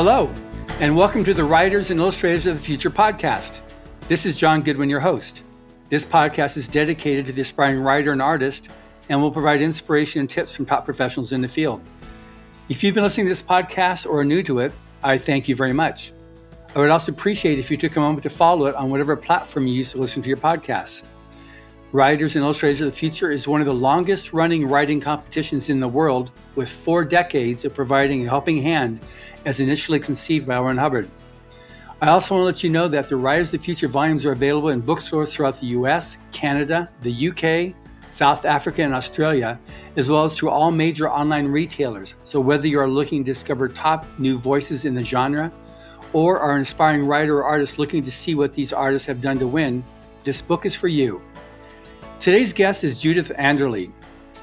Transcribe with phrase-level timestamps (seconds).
[0.00, 0.32] Hello,
[0.78, 3.62] and welcome to the Writers and Illustrators of the Future podcast.
[4.06, 5.42] This is John Goodwin, your host.
[5.88, 8.68] This podcast is dedicated to the aspiring writer and artist
[9.08, 11.80] and will provide inspiration and tips from top professionals in the field.
[12.68, 14.72] If you've been listening to this podcast or are new to it,
[15.02, 16.12] I thank you very much.
[16.76, 19.66] I would also appreciate if you took a moment to follow it on whatever platform
[19.66, 21.02] you use to listen to your podcasts.
[21.90, 25.80] Writers and Illustrators of the Future is one of the longest running writing competitions in
[25.80, 29.00] the world, with four decades of providing a helping hand
[29.48, 30.64] as initially conceived by L.
[30.64, 31.08] Ron Hubbard.
[32.02, 34.32] I also want to let you know that the Writers of the Future volumes are
[34.32, 37.74] available in bookstores throughout the US, Canada, the UK,
[38.10, 39.58] South Africa, and Australia,
[39.96, 42.14] as well as through all major online retailers.
[42.24, 45.50] So, whether you are looking to discover top new voices in the genre
[46.12, 49.38] or are an inspiring writer or artist looking to see what these artists have done
[49.38, 49.82] to win,
[50.24, 51.22] this book is for you.
[52.20, 53.90] Today's guest is Judith Anderle.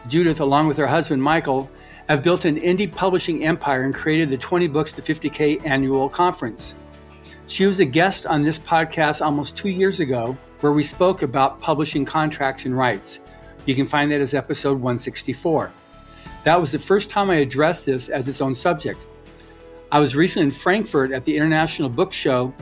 [0.07, 1.69] Judith, along with her husband Michael,
[2.07, 6.75] have built an indie publishing empire and created the 20 Books to 50K annual conference.
[7.47, 11.59] She was a guest on this podcast almost two years ago, where we spoke about
[11.59, 13.19] publishing contracts and rights.
[13.65, 15.71] You can find that as episode 164.
[16.43, 19.07] That was the first time I addressed this as its own subject.
[19.91, 22.53] I was recently in Frankfurt at the International Book Show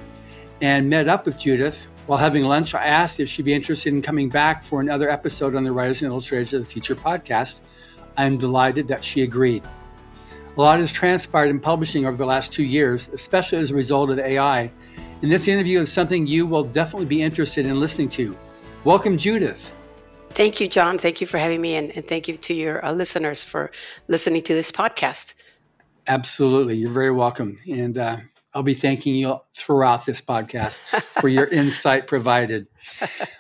[0.62, 4.02] and met up with Judith, while having lunch, I asked if she'd be interested in
[4.02, 7.62] coming back for another episode on the Writers and Illustrators of the Future podcast.
[8.18, 9.64] I'm delighted that she agreed.
[10.56, 14.12] A lot has transpired in publishing over the last two years, especially as a result
[14.12, 14.72] of AI.
[15.22, 18.38] And this interview is something you will definitely be interested in listening to.
[18.84, 19.72] Welcome, Judith.
[20.30, 20.98] Thank you, John.
[20.98, 23.72] Thank you for having me, and, and thank you to your uh, listeners for
[24.08, 25.34] listening to this podcast.
[26.08, 26.76] Absolutely.
[26.76, 27.58] You're very welcome.
[27.68, 28.18] And uh,
[28.54, 30.80] I'll be thanking you throughout this podcast
[31.20, 32.68] for your insight provided.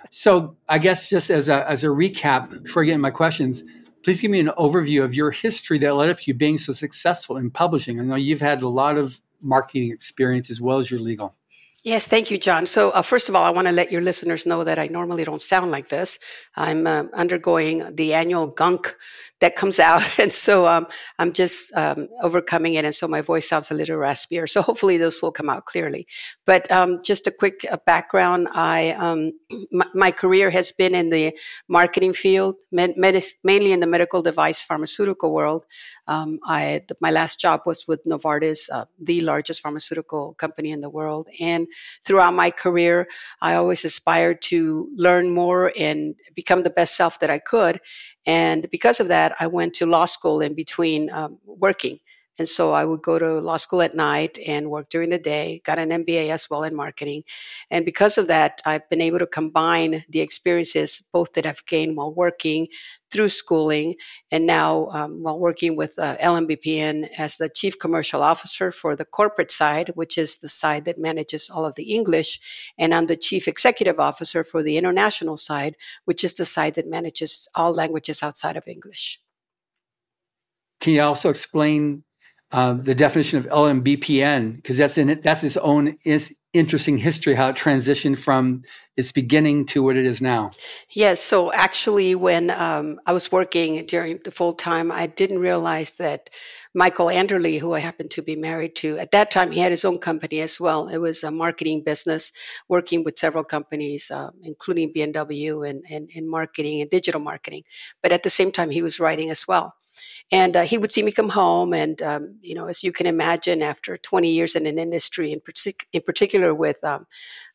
[0.10, 3.64] So, I guess just as a, as a recap, before I get into my questions,
[4.04, 6.74] please give me an overview of your history that led up to you being so
[6.74, 8.00] successful in publishing.
[8.00, 11.36] I know you've had a lot of marketing experience as well as your legal.
[11.84, 12.66] Yes, thank you, John.
[12.66, 15.26] So, uh, first of all, I want to let your listeners know that I normally
[15.26, 16.18] don't sound like this.
[16.56, 18.96] I'm uh, undergoing the annual gunk
[19.44, 20.02] that comes out.
[20.24, 20.88] And so um,
[21.20, 22.86] I'm just um, overcoming it.
[22.86, 24.48] And so my voice sounds a little raspier.
[24.48, 26.08] So hopefully those will come out clearly.
[26.46, 29.34] But um, just a quick uh, background I, um,
[29.72, 31.36] my, my, career has been in the
[31.68, 35.66] marketing field, med- med- mainly in the medical device pharmaceutical world.
[36.08, 40.80] Um, I, the, my last job was with Novartis, uh, the largest pharmaceutical company in
[40.80, 41.28] the world.
[41.42, 41.68] And
[42.06, 43.08] throughout my career,
[43.42, 47.82] I always aspired to learn more and become the best self that I could.
[48.26, 52.00] And because of that, I went to law school in between um, working.
[52.40, 55.62] And so I would go to law school at night and work during the day,
[55.66, 57.24] got an MBA as well in marketing.
[57.70, 61.96] And because of that, I've been able to combine the experiences both that I've gained
[61.96, 62.68] while working
[63.12, 63.96] through schooling
[64.32, 69.06] and now um, while working with uh, LMBPN as the chief commercial officer for the
[69.06, 72.40] corporate side, which is the side that manages all of the English.
[72.80, 76.88] And I'm the chief executive officer for the international side, which is the side that
[76.88, 79.20] manages all languages outside of English.
[80.82, 82.04] Can you also explain
[82.54, 87.50] the definition of LMBPN because that's in it, that's its own is interesting history how
[87.50, 88.64] it transitioned from
[88.96, 90.52] its beginning to what it is now.
[90.90, 91.20] Yes.
[91.20, 96.30] So actually, when um, I was working during the full time, I didn't realize that
[96.76, 99.86] Michael Anderle, who I happened to be married to at that time, he had his
[99.86, 100.88] own company as well.
[100.88, 102.32] It was a marketing business,
[102.68, 107.64] working with several companies, uh, including BMW and, and, and marketing and digital marketing.
[108.02, 109.76] But at the same time, he was writing as well.
[110.32, 113.06] And uh, he would see me come home, and um, you know, as you can
[113.06, 117.06] imagine, after 20 years in an industry, in, partic- in particular with um,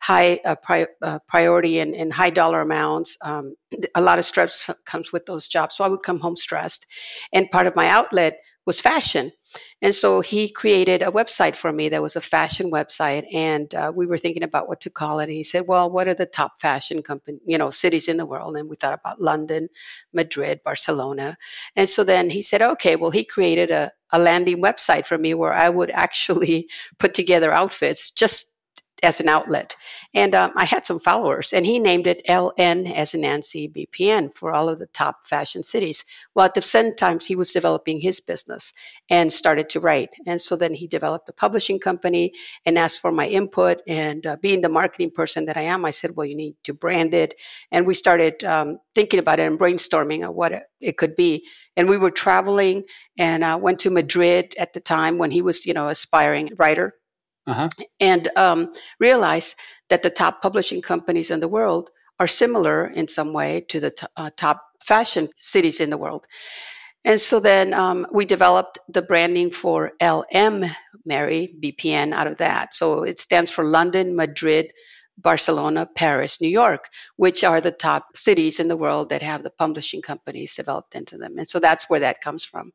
[0.01, 3.55] high uh, pri- uh, priority and, and, high dollar amounts, um,
[3.95, 5.77] a lot of stress comes with those jobs.
[5.77, 6.87] So I would come home stressed,
[7.33, 9.33] and part of my outlet was fashion.
[9.81, 13.25] And so he created a website for me that was a fashion website.
[13.35, 15.25] And uh, we were thinking about what to call it.
[15.25, 18.27] And he said, well, what are the top fashion company, you know, cities in the
[18.27, 18.59] world?
[18.59, 19.71] And we thought about London,
[20.13, 21.39] Madrid, Barcelona.
[21.77, 25.33] And so then he said, okay, well, he created a, a landing website for me
[25.33, 28.53] where I would actually put together outfits just
[29.03, 29.77] as an outlet.
[30.15, 34.35] And um, I had some followers, and he named it LN as in Nancy BPN
[34.35, 36.05] for all of the top fashion cities.
[36.35, 38.73] Well, at the same time, he was developing his business
[39.11, 40.11] and started to write.
[40.27, 42.33] And so then he developed a publishing company
[42.65, 43.83] and asked for my input.
[43.87, 46.75] And uh, being the marketing person that I am, I said, well, you need to
[46.75, 47.35] brand it.
[47.71, 51.47] And we started um, thinking about it and brainstorming of what it could be.
[51.77, 52.85] And we were traveling
[53.19, 56.95] and uh, went to Madrid at the time when he was, you know, aspiring writer
[57.49, 57.69] uh-huh.
[58.01, 59.57] and um, realize
[59.89, 61.91] that the top publishing companies in the world
[62.21, 66.25] are similar in some way to the t- uh, top fashion cities in the world.
[67.05, 70.65] And so then um, we developed the branding for LM
[71.05, 72.75] Mary BPN out of that.
[72.75, 74.73] So it stands for London, Madrid,
[75.17, 79.51] Barcelona, Paris, New York, which are the top cities in the world that have the
[79.51, 81.39] publishing companies developed into them.
[81.39, 82.73] And so that's where that comes from.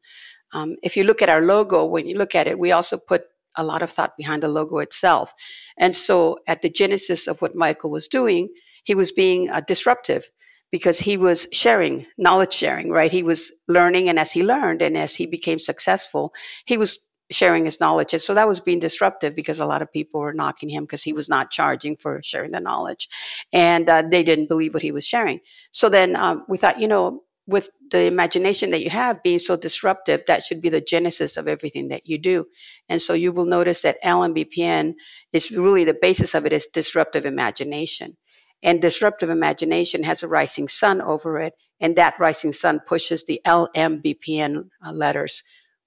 [0.54, 3.26] Um, if you look at our logo, when you look at it, we also put
[3.56, 5.34] a lot of thought behind the logo itself.
[5.78, 8.50] And so at the genesis of what Michael was doing,
[8.84, 10.30] he was being uh, disruptive
[10.72, 13.12] because he was sharing, knowledge sharing, right?
[13.12, 16.34] He was learning, and as he learned and as he became successful,
[16.66, 16.98] he was
[17.32, 18.14] sharing his knowledge.
[18.14, 21.04] And so that was being disruptive because a lot of people were knocking him because
[21.04, 23.08] he was not charging for sharing the knowledge.
[23.52, 25.40] And uh, they didn't believe what he was sharing.
[25.72, 29.58] So then um, we thought, you know, with the imagination that you have being so
[29.58, 32.46] disruptive, that should be the genesis of everything that you do.
[32.88, 34.94] And so you will notice that LMBPN
[35.34, 38.18] is really the basis of it is disruptive imagination.
[38.62, 41.54] And disruptive imagination has a rising sun over it.
[41.82, 45.44] And that rising sun pushes the LMBPN uh, letters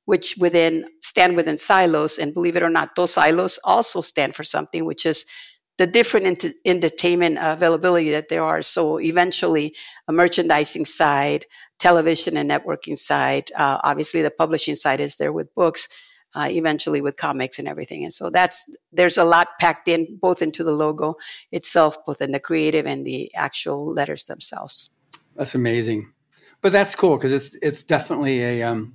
[0.06, 2.16] which within stand within silos.
[2.16, 5.26] And believe it or not, those silos also stand for something, which is
[5.78, 8.62] the different entertainment availability that there are.
[8.62, 9.75] So eventually,
[10.08, 11.46] a merchandising side,
[11.78, 13.50] television and networking side.
[13.55, 15.88] Uh, obviously, the publishing side is there with books.
[16.34, 20.43] Uh, eventually with comics and everything and so that's there's a lot packed in both
[20.43, 21.14] into the logo
[21.50, 24.90] itself both in the creative and the actual letters themselves
[25.34, 26.12] that's amazing
[26.61, 28.93] but that's cool because it's it's definitely a um,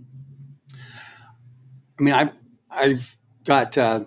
[2.02, 2.32] I mean, I
[2.72, 4.06] I've got uh,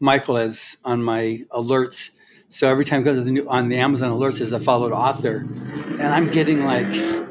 [0.00, 2.10] Michael as on my alerts.
[2.48, 5.46] So every time goes on the Amazon alerts as a followed author,
[6.00, 7.28] and I'm getting like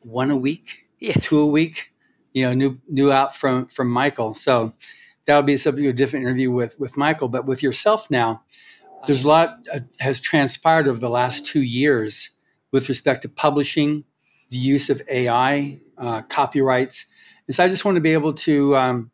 [0.00, 1.12] one a week, yeah.
[1.14, 1.92] two a week,
[2.32, 4.32] you know, new new out from from Michael.
[4.32, 4.72] So
[5.26, 7.28] that would be of a different interview with with Michael.
[7.28, 8.42] But with yourself now,
[9.06, 12.30] there's a lot uh, has transpired over the last two years
[12.72, 14.04] with respect to publishing,
[14.48, 17.06] the use of AI, uh, copyrights
[17.46, 19.10] and so I just want to be able to um,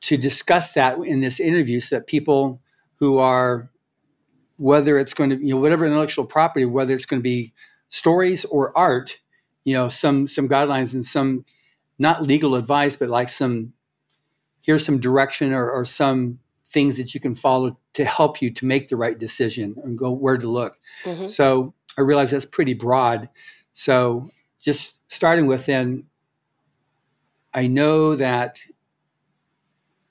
[0.00, 2.60] to discuss that in this interview so that people
[2.96, 3.70] who are
[4.56, 7.52] whether it's going to you know whatever intellectual property whether it's going to be
[7.88, 9.18] stories or art
[9.64, 11.44] you know some some guidelines and some
[11.98, 13.72] not legal advice but like some
[14.62, 18.66] here's some direction or, or some things that you can follow to help you to
[18.66, 21.24] make the right decision and go where to look mm-hmm.
[21.24, 23.28] so i realize that's pretty broad
[23.72, 24.28] so
[24.60, 26.04] just starting with then
[27.54, 28.60] I know that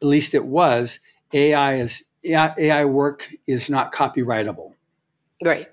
[0.01, 0.99] at least it was
[1.33, 4.73] AI is AI work is not copyrightable.
[5.44, 5.67] Right.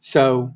[0.00, 0.54] So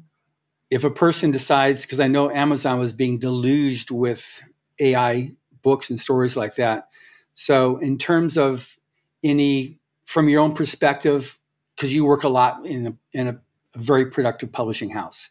[0.71, 4.43] if a person decides, because I know Amazon was being deluged with
[4.81, 6.89] AI books and stories like that.
[7.35, 8.77] So in terms of
[9.23, 11.39] any, from your own perspective,
[11.77, 13.41] because you work a lot in a, in a,
[13.75, 15.31] a, very productive publishing house.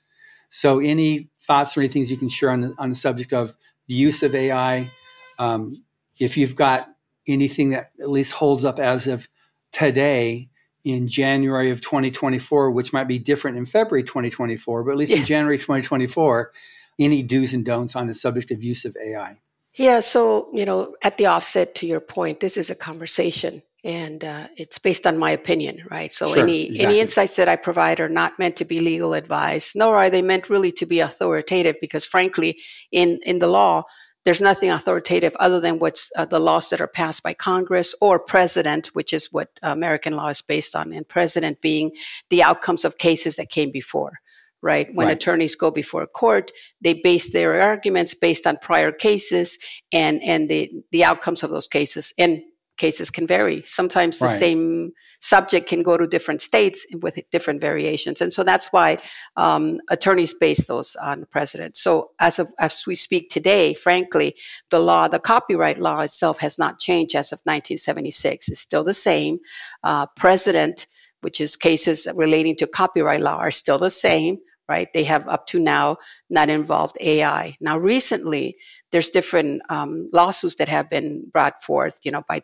[0.49, 3.55] So any thoughts or any things you can share on the, on the subject of
[3.87, 4.91] the use of AI.
[5.39, 5.83] Um,
[6.19, 6.87] if you've got
[7.31, 9.27] anything that at least holds up as of
[9.71, 10.47] today
[10.83, 15.19] in January of 2024, which might be different in February 2024, but at least yes.
[15.19, 16.51] in January 2024,
[16.99, 19.37] any do's and don'ts on the subject of use of AI?
[19.75, 24.23] Yeah, so, you know, at the offset to your point, this is a conversation and
[24.23, 26.85] uh, it's based on my opinion right so sure, any exactly.
[26.85, 30.21] any insights that i provide are not meant to be legal advice nor are they
[30.21, 32.59] meant really to be authoritative because frankly
[32.91, 33.83] in in the law
[34.23, 38.19] there's nothing authoritative other than what's uh, the laws that are passed by congress or
[38.19, 41.91] precedent which is what american law is based on and precedent being
[42.29, 44.13] the outcomes of cases that came before
[44.61, 44.93] right?
[44.93, 45.17] When right.
[45.17, 49.57] attorneys go before a court, they base their arguments based on prior cases
[49.91, 52.13] and and the the outcomes of those cases.
[52.17, 52.41] And
[52.81, 53.61] cases can vary.
[53.63, 54.39] Sometimes the right.
[54.39, 58.97] same subject can go to different states with different variations, and so that's why
[59.37, 61.77] um, attorneys base those on the precedent.
[61.77, 64.35] So as of as we speak today, frankly,
[64.71, 68.49] the law, the copyright law itself, has not changed as of 1976.
[68.49, 69.37] It's still the same.
[69.83, 70.87] Uh, precedent,
[71.21, 74.39] which is cases relating to copyright law, are still the same.
[74.69, 74.91] Right?
[74.93, 75.97] They have up to now
[76.29, 77.55] not involved AI.
[77.59, 78.55] Now, recently,
[78.91, 82.41] there's different um, lawsuits that have been brought forth, you know, by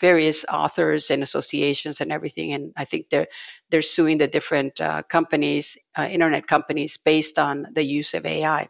[0.00, 2.52] various authors and associations and everything.
[2.52, 3.26] And I think they're
[3.70, 8.68] they're suing the different uh, companies, uh, internet companies, based on the use of AI.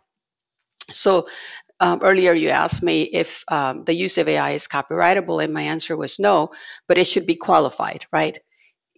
[0.91, 1.27] So
[1.81, 5.63] um, earlier you asked me if um, the use of AI is copyrightable, and my
[5.63, 6.51] answer was no,
[6.89, 8.39] but it should be qualified, right?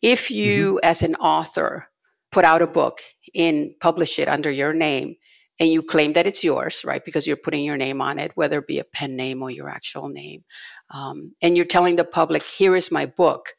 [0.02, 0.88] If you, mm-hmm.
[0.88, 1.88] as an author,
[2.30, 3.00] put out a book
[3.34, 5.16] and publish it under your name,
[5.60, 7.04] and you claim that it's yours, right?
[7.04, 9.68] Because you're putting your name on it, whether it be a pen name or your
[9.68, 10.44] actual name.
[10.90, 13.50] Um, and you're telling the public, here is my book.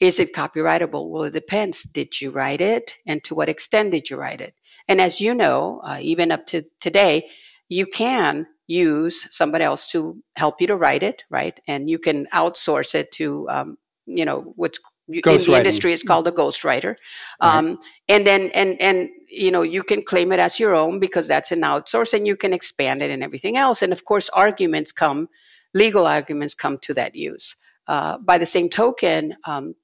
[0.00, 1.10] Is it copyrightable?
[1.10, 1.82] Well, it depends.
[1.82, 2.94] Did you write it?
[3.06, 4.54] And to what extent did you write it?
[4.88, 7.28] And as you know, uh, even up to today,
[7.68, 11.58] you can use somebody else to help you to write it, right?
[11.66, 14.78] And you can outsource it to, um, you know, what's
[15.12, 16.96] in the industry it's called a ghostwriter.
[17.40, 17.78] Um, right.
[18.08, 21.52] and then and and you know you can claim it as your own because that's
[21.52, 23.82] an outsource and you can expand it and everything else.
[23.82, 25.28] And of course arguments come
[25.74, 27.56] legal arguments come to that use.
[27.86, 29.74] Uh, by the same token um,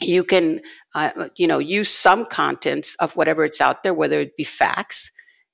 [0.00, 0.60] you can
[0.94, 5.10] uh, you know use some contents of whatever it's out there whether it be facts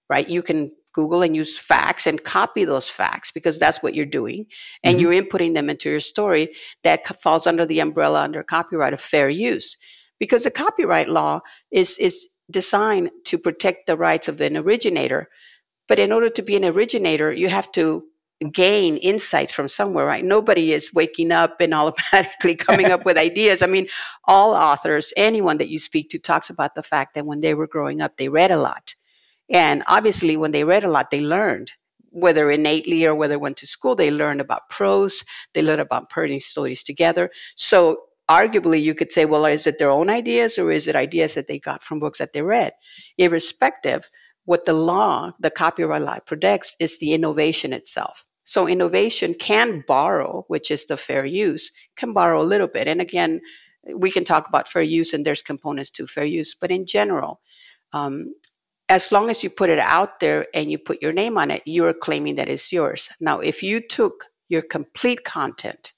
[0.09, 0.29] right?
[0.29, 4.47] You can google and use facts and copy those facts because that's what you're doing
[4.83, 5.12] and mm-hmm.
[5.12, 6.49] you're inputting them into your story
[6.83, 9.76] that falls under the umbrella under copyright of fair use
[10.19, 11.38] because the copyright law
[11.71, 15.29] is is designed to protect the rights of an originator
[15.87, 18.03] but in order to be an originator you have to
[18.53, 20.25] gain insights from somewhere, right?
[20.25, 23.62] Nobody is waking up and automatically coming up with ideas.
[23.62, 23.88] I mean,
[24.25, 27.67] all authors, anyone that you speak to talks about the fact that when they were
[27.67, 28.95] growing up, they read a lot.
[29.50, 31.73] And obviously, when they read a lot, they learned,
[32.11, 35.25] whether innately or whether went to school, they learned about prose,
[35.55, 37.31] they learned about putting stories together.
[37.57, 37.99] So,
[38.29, 41.47] arguably, you could say, well, is it their own ideas or is it ideas that
[41.47, 42.73] they got from books that they read?
[43.19, 44.11] Irrespective,
[44.47, 48.25] what the law, the copyright law protects is the innovation itself.
[48.45, 52.87] So innovation can borrow, which is the fair use, can borrow a little bit.
[52.87, 53.41] And again,
[53.95, 57.41] we can talk about fair use and there's components to fair use, but in general,
[57.93, 58.35] um,
[58.88, 61.62] as long as you put it out there and you put your name on it,
[61.64, 63.09] you're claiming that it's yours.
[63.21, 65.93] Now, if you took your complete content,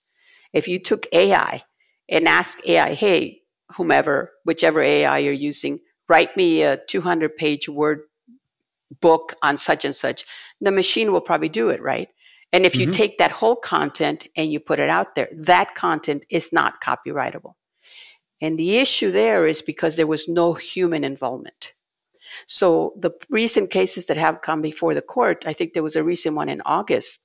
[0.52, 1.62] if you took AI
[2.08, 3.42] and asked AI, hey,
[3.76, 8.00] whomever, whichever AI you're using, write me a 200 page word
[9.00, 10.24] book on such and such,
[10.60, 12.08] the machine will probably do it, right?
[12.52, 12.92] And if you mm-hmm.
[12.92, 17.52] take that whole content and you put it out there, that content is not copyrightable.
[18.40, 21.74] And the issue there is because there was no human involvement.
[22.46, 26.04] So the recent cases that have come before the court, I think there was a
[26.04, 27.20] recent one in August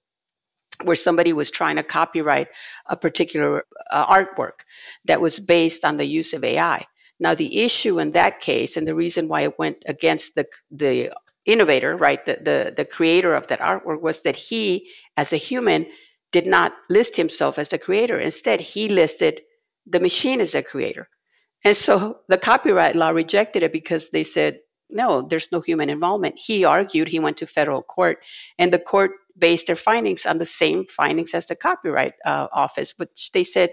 [0.83, 2.48] where somebody was trying to copyright
[2.88, 4.63] a particular uh, artwork
[5.05, 6.86] that was based on the use of AI.
[7.19, 11.13] Now, the issue in that case, and the reason why it went against the the
[11.45, 15.86] innovator, right, the, the, the creator of that artwork was that he, as a human,
[16.31, 18.17] did not list himself as the creator.
[18.17, 19.41] Instead, he listed
[19.86, 21.10] the machine as the creator.
[21.63, 24.60] And so the copyright law rejected it because they said,
[24.94, 26.36] no, there's no human involvement.
[26.38, 28.20] He argued, he went to federal court,
[28.58, 32.94] and the court based their findings on the same findings as the copyright uh, office,
[32.98, 33.72] which they said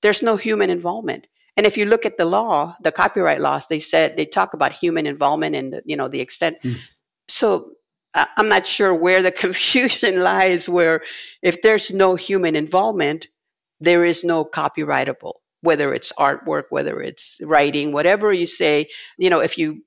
[0.00, 1.26] there's no human involvement.
[1.56, 4.72] And if you look at the law, the copyright laws, they said they talk about
[4.72, 6.56] human involvement and the, you know the extent.
[6.62, 6.78] Mm
[7.28, 7.72] so
[8.14, 11.02] I'm not sure where the confusion lies, where
[11.42, 13.28] if there's no human involvement,
[13.80, 18.88] there is no copyrightable, whether it's artwork, whether it's writing, whatever you say.
[19.18, 19.82] You know, if you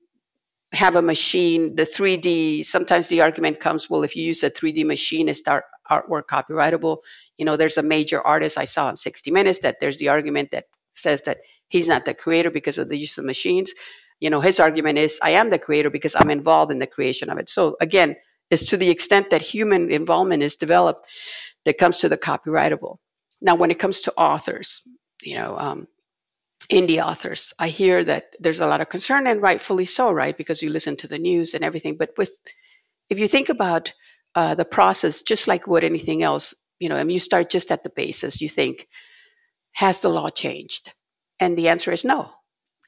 [0.76, 4.84] have a machine, the 3D, sometimes the argument comes, well, if you use a 3D
[4.84, 6.98] machine, is art, artwork copyrightable?
[7.38, 10.50] You know, there's a major artist I saw in 60 Minutes that there's the argument
[10.52, 13.72] that says that he's not the creator because of the use of machines.
[14.20, 17.28] You know his argument is i am the creator because i'm involved in the creation
[17.30, 17.48] of it.
[17.48, 18.16] So again
[18.50, 21.06] it's to the extent that human involvement is developed
[21.64, 22.98] that comes to the copyrightable.
[23.40, 24.82] Now when it comes to authors
[25.22, 25.86] you know um,
[26.70, 27.52] indie authors.
[27.58, 30.36] I hear that there's a lot of concern and rightfully so right?
[30.36, 31.96] Because you listen to the news and everything.
[31.96, 32.30] But with
[33.10, 33.92] if you think about
[34.34, 37.82] uh, the process just like with anything else you know mean, you start just at
[37.84, 38.40] the basis.
[38.40, 38.88] You think
[39.72, 40.92] has the law changed?
[41.40, 42.30] And the answer is no.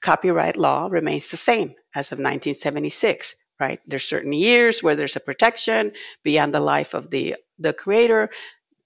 [0.00, 3.80] Copyright law remains the same as of 1976 right?
[3.86, 5.92] There's certain years where there's a protection
[6.22, 8.30] beyond the life of the the creator.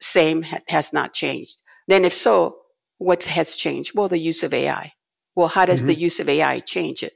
[0.00, 1.61] Same ha- has not changed.
[1.88, 2.56] Then if so
[3.02, 4.92] what has changed well the use of ai
[5.37, 5.88] well how does mm-hmm.
[5.88, 7.14] the use of ai change it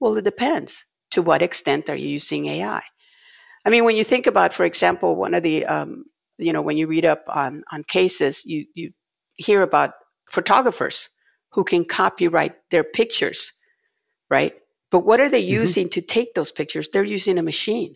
[0.00, 2.82] well it depends to what extent are you using ai
[3.64, 6.04] i mean when you think about for example one of the um,
[6.38, 8.90] you know when you read up on on cases you you
[9.36, 9.92] hear about
[10.30, 11.08] photographers
[11.52, 13.52] who can copyright their pictures,
[14.30, 14.54] right?
[14.90, 15.60] But what are they mm-hmm.
[15.62, 16.88] using to take those pictures?
[16.88, 17.94] They're using a machine.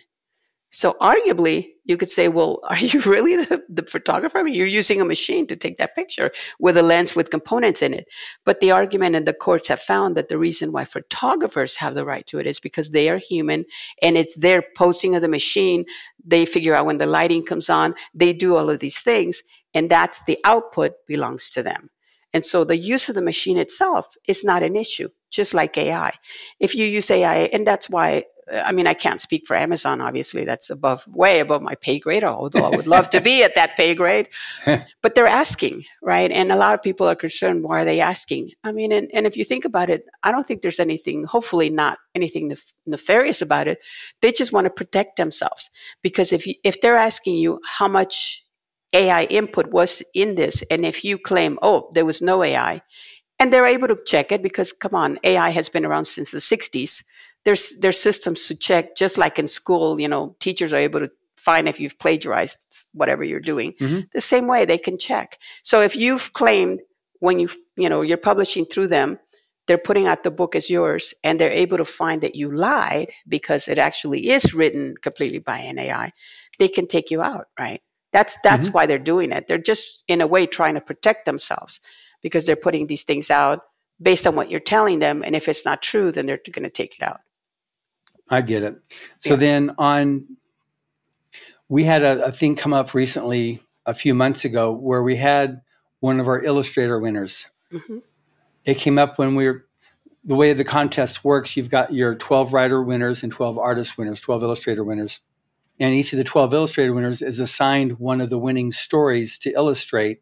[0.72, 4.38] So arguably, you could say, well, are you really the, the photographer?
[4.38, 7.82] I mean, you're using a machine to take that picture with a lens with components
[7.82, 8.08] in it.
[8.44, 12.04] But the argument and the courts have found that the reason why photographers have the
[12.04, 13.64] right to it is because they are human
[14.00, 15.84] and it's their posting of the machine.
[16.24, 19.42] They figure out when the lighting comes on, they do all of these things,
[19.74, 21.90] and that's the output belongs to them.
[22.32, 26.12] And so the use of the machine itself is not an issue, just like AI.
[26.60, 30.00] If you use AI, and that's why I mean, I can't speak for Amazon.
[30.00, 32.24] Obviously, that's above, way above my pay grade.
[32.24, 34.28] Although I would love to be at that pay grade,
[34.66, 36.30] but they're asking, right?
[36.30, 37.62] And a lot of people are concerned.
[37.62, 38.50] Why are they asking?
[38.64, 41.24] I mean, and, and if you think about it, I don't think there's anything.
[41.24, 43.78] Hopefully, not anything nef- nefarious about it.
[44.22, 45.70] They just want to protect themselves
[46.02, 48.44] because if you, if they're asking you how much
[48.92, 52.82] AI input was in this, and if you claim, oh, there was no AI,
[53.38, 56.38] and they're able to check it because come on ai has been around since the
[56.38, 57.02] 60s
[57.44, 61.10] there's there's systems to check just like in school you know teachers are able to
[61.36, 64.00] find if you've plagiarized whatever you're doing mm-hmm.
[64.12, 66.80] the same way they can check so if you've claimed
[67.20, 69.18] when you you know you're publishing through them
[69.66, 73.10] they're putting out the book as yours and they're able to find that you lied
[73.28, 76.12] because it actually is written completely by an ai
[76.58, 77.80] they can take you out right
[78.12, 78.72] that's that's mm-hmm.
[78.72, 81.80] why they're doing it they're just in a way trying to protect themselves
[82.22, 83.62] because they're putting these things out
[84.00, 85.22] based on what you're telling them.
[85.24, 87.20] And if it's not true, then they're going to take it out.
[88.30, 88.76] I get it.
[89.18, 89.36] So yeah.
[89.36, 90.36] then on,
[91.68, 95.62] we had a, a, thing come up recently a few months ago where we had
[95.98, 97.48] one of our illustrator winners.
[97.72, 97.98] Mm-hmm.
[98.64, 99.66] It came up when we were,
[100.24, 104.20] the way the contest works, you've got your 12 writer winners and 12 artist winners,
[104.20, 105.20] 12 illustrator winners.
[105.78, 109.50] And each of the 12 illustrator winners is assigned one of the winning stories to
[109.50, 110.20] illustrate.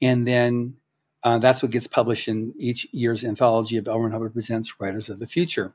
[0.00, 0.76] And then
[1.24, 4.08] uh, that's what gets published in each year's anthology of L.
[4.08, 5.74] Hubbard Presents Writers of the Future.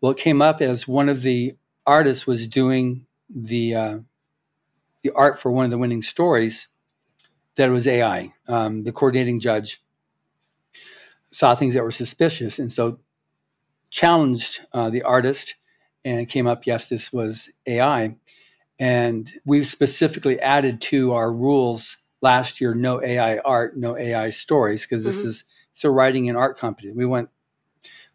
[0.00, 3.98] Well, it came up as one of the artists was doing the uh,
[5.02, 6.68] the art for one of the winning stories
[7.56, 8.32] that was AI.
[8.48, 9.82] Um, the coordinating judge
[11.26, 12.98] saw things that were suspicious, and so
[13.90, 15.54] challenged uh, the artist,
[16.04, 18.16] and it came up, yes, this was AI.
[18.78, 24.82] And we've specifically added to our rules last year no AI art, no AI stories
[24.82, 25.28] because this mm-hmm.
[25.28, 26.90] is it's a writing and art company.
[26.92, 27.30] We want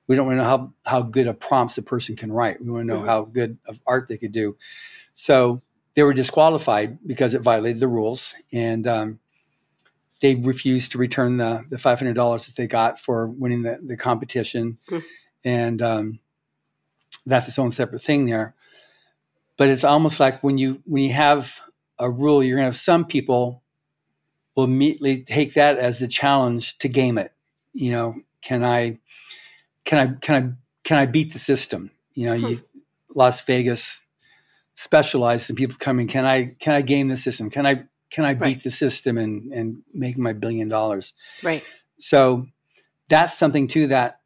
[0.08, 2.62] we don't want to know how how good of prompts a person can write.
[2.62, 3.08] We want to know mm-hmm.
[3.08, 4.58] how good of art they could do.
[5.14, 5.62] So
[5.94, 9.20] they were disqualified because it violated the rules, and um,
[10.22, 13.80] they refused to return the the five hundred dollars that they got for winning the
[13.82, 15.06] the competition, mm-hmm.
[15.44, 16.20] and um,
[17.26, 18.56] that's its own separate thing there.
[19.58, 21.62] But it's almost like when you when you have
[22.00, 23.62] a rule, you're going to have some people
[24.56, 27.32] will immediately take that as the challenge to game it.
[27.74, 29.00] You know, can I,
[29.86, 31.92] can I, can I, can I beat the system?
[32.14, 32.46] You know, hmm.
[32.48, 32.60] you,
[33.14, 34.02] Las Vegas
[34.74, 36.08] specialized in people coming.
[36.08, 37.50] Can I, can I game the system?
[37.50, 41.14] Can I, can I beat the system and and make my billion dollars?
[41.42, 41.64] Right.
[41.98, 42.48] So
[43.08, 44.20] that's something too that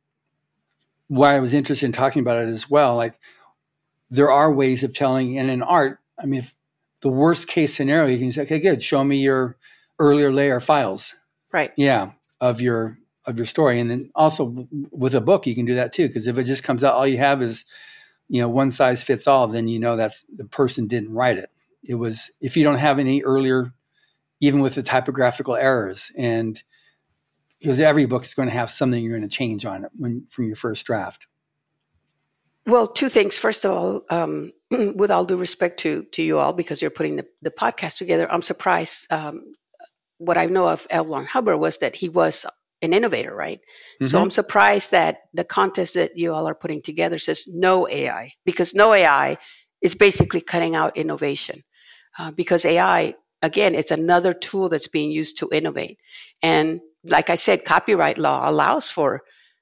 [1.07, 2.95] why I was interested in talking about it as well.
[2.95, 3.19] Like
[4.09, 6.55] there are ways of telling, and in art, I mean, if
[7.01, 9.57] the worst case scenario, you can say, okay, good, show me your
[9.99, 11.15] earlier layer files.
[11.51, 11.71] Right.
[11.77, 15.75] Yeah, of your of your story, and then also with a book you can do
[15.75, 16.07] that too.
[16.07, 17.65] Because if it just comes out, all you have is
[18.27, 21.49] you know one size fits all, then you know that's the person didn't write it.
[21.83, 23.73] It was if you don't have any earlier,
[24.39, 26.61] even with the typographical errors, and
[27.59, 30.25] because every book is going to have something you're going to change on it when
[30.27, 31.27] from your first draft.
[32.67, 33.37] Well, two things.
[33.37, 37.15] First of all, um, with all due respect to to you all, because you're putting
[37.17, 39.53] the, the podcast together, I'm surprised um,
[40.17, 40.87] what I know of.
[40.91, 42.45] Ron Hubbard was that he was
[42.81, 43.59] an innovator, right?
[43.59, 44.07] Mm-hmm.
[44.07, 48.31] So I'm surprised that the contest that you all are putting together says no AI,
[48.45, 49.37] because no AI
[49.81, 51.63] is basically cutting out innovation.
[52.17, 55.99] Uh, because AI, again, it's another tool that's being used to innovate.
[56.41, 59.21] And like I said, copyright law allows for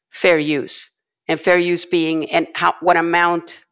[0.10, 0.90] fair use,
[1.28, 3.64] and fair use being and how what amount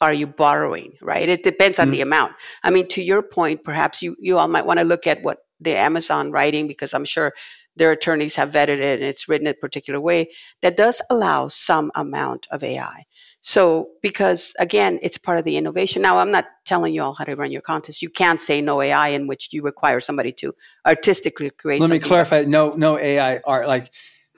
[0.00, 1.28] are you borrowing, right?
[1.28, 1.92] It depends on mm-hmm.
[1.92, 2.32] the amount.
[2.62, 5.38] I mean, to your point, perhaps you you all might want to look at what
[5.60, 7.32] the Amazon writing because I'm sure
[7.80, 10.28] their attorneys have vetted it and it's written a particular way
[10.60, 13.04] that does allow some amount of AI.
[13.40, 16.02] So, because again, it's part of the innovation.
[16.02, 18.02] Now, I'm not telling you all how to run your contest.
[18.02, 20.54] You can't say no AI in which you require somebody to
[20.86, 21.80] artistically create.
[21.80, 22.42] Let me clarify.
[22.42, 23.90] No, no AI art like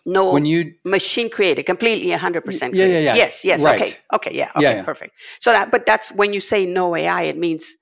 [0.07, 3.81] no when you machine created completely 100% yeah yeah yeah yes yes right.
[3.81, 4.83] okay okay yeah okay yeah, yeah.
[4.83, 7.76] perfect so that but that's when you say no ai it means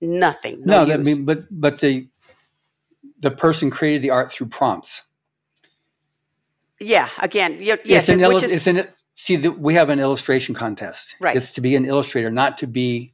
[0.00, 2.08] nothing no, no that mean but but the
[3.20, 5.04] the person created the art through prompts.
[6.80, 10.54] Yeah, again, yes, it's an, illu- is, it's an see the, we have an illustration
[10.54, 11.14] contest.
[11.20, 11.36] Right.
[11.36, 13.12] It's to be an illustrator, not to be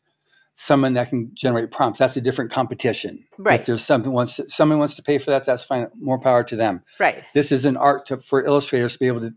[0.52, 1.98] someone that can generate prompts.
[1.98, 3.24] That's a different competition.
[3.36, 3.60] Right.
[3.60, 5.88] If there's something wants to, someone wants to pay for that, that's fine.
[5.98, 6.82] More power to them.
[7.00, 7.24] Right.
[7.34, 9.34] This is an art to, for illustrators to be able to,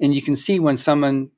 [0.00, 1.30] and you can see when someone,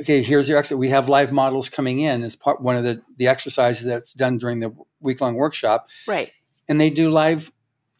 [0.00, 0.78] okay, here's your exit.
[0.78, 4.38] We have live models coming in as part one of the the exercises that's done
[4.38, 5.88] during the week long workshop.
[6.06, 6.30] Right.
[6.68, 7.50] And they do live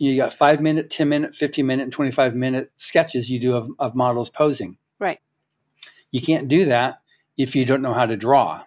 [0.02, 3.68] you got five minute, 10 minute, 15 minute, and 25 minute sketches you do of,
[3.78, 4.76] of models posing.
[4.98, 5.20] Right.
[6.10, 7.00] You can't do that
[7.36, 8.64] if you don't know how to draw.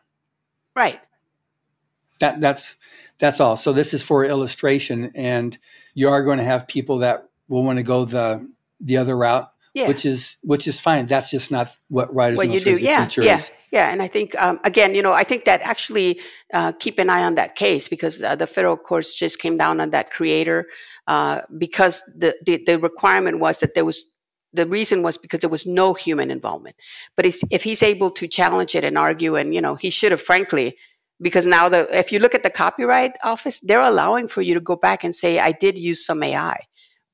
[0.77, 1.01] Right.
[2.21, 2.77] That that's
[3.17, 3.57] that's all.
[3.57, 5.57] So this is for illustration, and
[5.93, 9.51] you are going to have people that will want to go the the other route,
[9.75, 9.87] yeah.
[9.87, 11.05] which is which is fine.
[11.05, 12.77] That's just not what writers what you do.
[12.77, 13.51] Yeah, yeah, is.
[13.71, 13.91] yeah.
[13.91, 16.21] And I think um, again, you know, I think that actually
[16.53, 19.81] uh, keep an eye on that case because uh, the federal courts just came down
[19.81, 20.65] on that creator
[21.07, 24.03] uh, because the, the the requirement was that there was
[24.53, 26.77] the reason was because there was no human involvement.
[27.17, 30.21] But if he's able to challenge it and argue, and you know, he should have,
[30.21, 30.77] frankly,
[31.21, 34.61] because now the if you look at the copyright office, they're allowing for you to
[34.61, 36.59] go back and say, I did use some AI,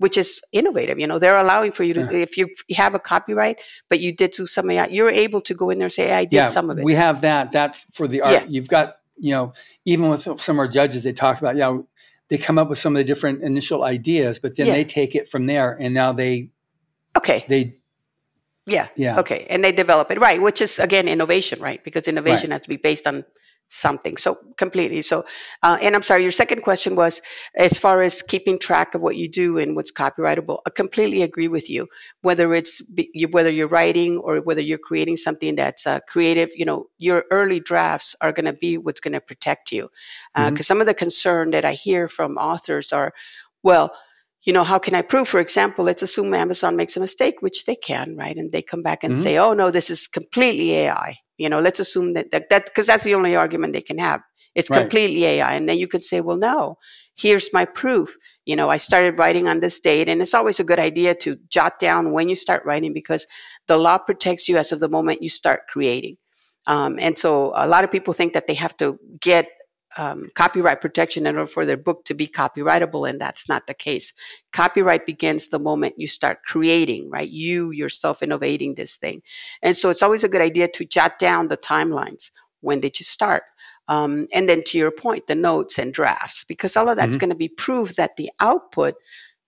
[0.01, 0.97] which is innovative.
[0.97, 2.23] You know, they're allowing for you to yeah.
[2.23, 5.53] if you have a copyright, but you did do some AI, uh, you're able to
[5.53, 6.83] go in there and say, I did yeah, some of it.
[6.83, 7.51] We have that.
[7.51, 8.33] That's for the art.
[8.33, 8.45] Yeah.
[8.47, 9.53] You've got, you know,
[9.85, 11.77] even with some of our judges, they talk about, yeah,
[12.29, 15.29] they come up with some of the different initial ideas, but then they take it
[15.29, 16.49] from there and now they
[17.15, 17.45] Okay.
[17.47, 17.77] They
[18.65, 18.87] yeah.
[18.95, 19.19] Yeah.
[19.19, 19.45] Okay.
[19.49, 20.19] And they develop it.
[20.19, 20.41] Right.
[20.41, 21.83] Which is again innovation, right?
[21.83, 22.55] Because innovation right.
[22.55, 23.23] has to be based on
[23.71, 24.17] something.
[24.17, 25.01] So completely.
[25.01, 25.23] So,
[25.63, 27.21] uh, and I'm sorry, your second question was
[27.55, 30.59] as far as keeping track of what you do and what's copyrightable.
[30.67, 31.87] I completely agree with you.
[32.21, 32.81] Whether it's
[33.31, 37.61] whether you're writing or whether you're creating something that's uh, creative, you know, your early
[37.61, 39.89] drafts are going to be what's going to protect you.
[40.35, 40.61] Because uh, mm-hmm.
[40.61, 43.13] some of the concern that I hear from authors are,
[43.63, 43.93] well
[44.43, 45.27] you know, how can I prove?
[45.27, 48.35] For example, let's assume Amazon makes a mistake, which they can, right?
[48.35, 49.21] And they come back and mm-hmm.
[49.21, 53.03] say, "Oh no, this is completely AI." You know, let's assume that that because that's
[53.03, 54.21] the only argument they can have.
[54.53, 54.81] It's right.
[54.81, 56.77] completely AI, and then you could say, "Well, no,
[57.15, 60.63] here's my proof." You know, I started writing on this date, and it's always a
[60.63, 63.25] good idea to jot down when you start writing because
[63.67, 66.17] the law protects you as of the moment you start creating.
[66.67, 69.47] Um, and so, a lot of people think that they have to get
[69.97, 73.73] um, copyright protection in order for their book to be copyrightable, and that's not the
[73.73, 74.13] case.
[74.53, 77.29] Copyright begins the moment you start creating, right?
[77.29, 79.21] You yourself innovating this thing.
[79.61, 82.31] And so it's always a good idea to jot down the timelines.
[82.61, 83.43] When did you start?
[83.87, 87.19] Um, and then to your point, the notes and drafts, because all of that's mm-hmm.
[87.19, 88.95] going to be proof that the output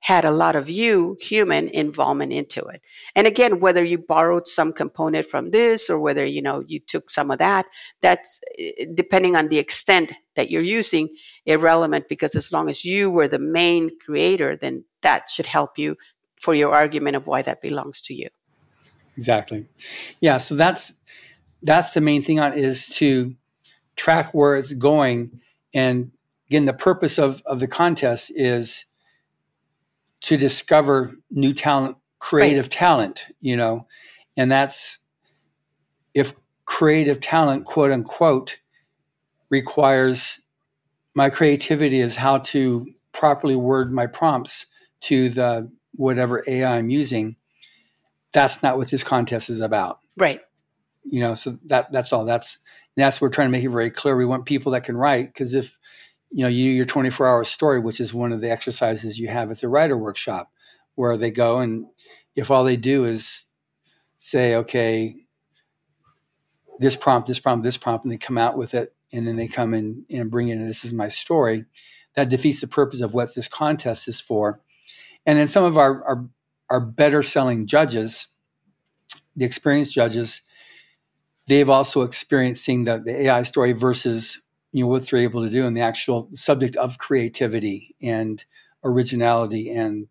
[0.04, 2.82] had a lot of you human involvement into it.
[3.16, 7.10] And again whether you borrowed some component from this or whether you know you took
[7.10, 7.66] some of that
[8.02, 11.08] that's eh, depending on the extent that you're using
[11.46, 15.96] irrelevant because as long as you were the main creator then that should help you
[16.36, 18.28] for your argument of why that belongs to you.
[19.16, 19.66] Exactly.
[20.20, 20.94] Yeah so that's
[21.62, 23.36] that's the main thing on is to
[23.96, 25.40] track where it's going
[25.74, 26.12] and
[26.50, 28.86] again the purpose of of the contest is
[30.24, 32.72] to discover new talent, creative right.
[32.72, 33.86] talent, you know,
[34.38, 35.00] and that's
[36.14, 36.34] if
[36.66, 38.58] creative talent, quote unquote,
[39.50, 40.40] requires
[41.14, 44.66] my creativity is how to properly word my prompts
[45.02, 47.36] to the whatever AI I'm using.
[48.34, 50.00] That's not what this contest is about.
[50.18, 50.42] Right.
[51.04, 52.24] You know, so that that's all.
[52.24, 52.58] That's
[52.96, 54.16] that's we're trying to make it very clear.
[54.16, 55.78] We want people that can write because if
[56.34, 59.52] you know, you your 24 hour story, which is one of the exercises you have
[59.52, 60.52] at the writer workshop,
[60.96, 61.86] where they go and
[62.36, 63.46] if all they do is
[64.18, 65.16] say, okay,
[66.80, 69.48] this prompt, this prompt, this prompt, and they come out with it, and then they
[69.48, 71.66] come in and bring in, this is my story,
[72.16, 74.62] that defeats the purpose of what this contest is for.
[75.26, 76.30] And then some of our, our,
[76.70, 78.28] our better selling judges,
[79.36, 80.42] the experienced judges,
[81.48, 84.42] they've also experienced seeing the, the AI story versus
[84.74, 88.44] you know what they're able to do in the actual subject of creativity and
[88.84, 90.08] originality and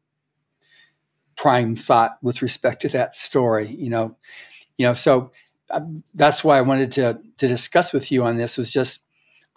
[1.37, 4.16] prime thought with respect to that story you know
[4.79, 5.31] you know so
[5.70, 5.81] uh,
[6.14, 9.01] that's why i wanted to to discuss with you on this was just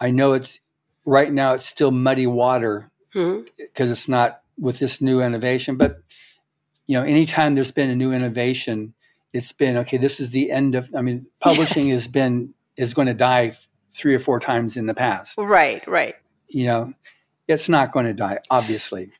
[0.00, 0.58] i know it's
[1.06, 3.90] right now it's still muddy water because mm-hmm.
[3.90, 6.00] it's not with this new innovation but
[6.86, 8.92] you know anytime there's been a new innovation
[9.32, 11.92] it's been okay this is the end of i mean publishing yes.
[11.92, 13.54] has been is going to die
[13.96, 15.36] three or four times in the past.
[15.38, 16.14] Right, right.
[16.48, 16.92] You know,
[17.48, 19.10] it's not going to die, obviously.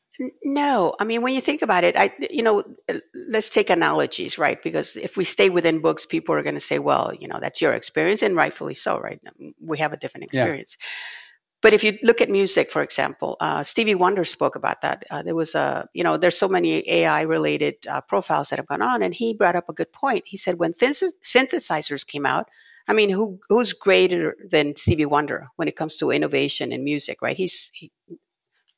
[0.43, 2.65] No, I mean when you think about it, I you know,
[3.29, 4.63] let's take analogies, right?
[4.63, 7.61] Because if we stay within books, people are going to say, "Well, you know, that's
[7.61, 9.21] your experience," and rightfully so, right?
[9.61, 10.79] We have a different experience.
[10.81, 10.87] Yeah.
[11.63, 15.05] But if you look at music, for example, uh, Stevie Wonder spoke about that.
[15.11, 18.67] Uh, there was a, you know, there's so many AI related uh, profiles that have
[18.67, 20.29] gone on, and he brought up a good point.
[20.29, 22.49] He said when synthesizers came out,
[22.89, 27.21] I mean, who who's greater than Stevie Wonder when it comes to innovation in music,
[27.23, 27.37] right?
[27.37, 27.91] He's he,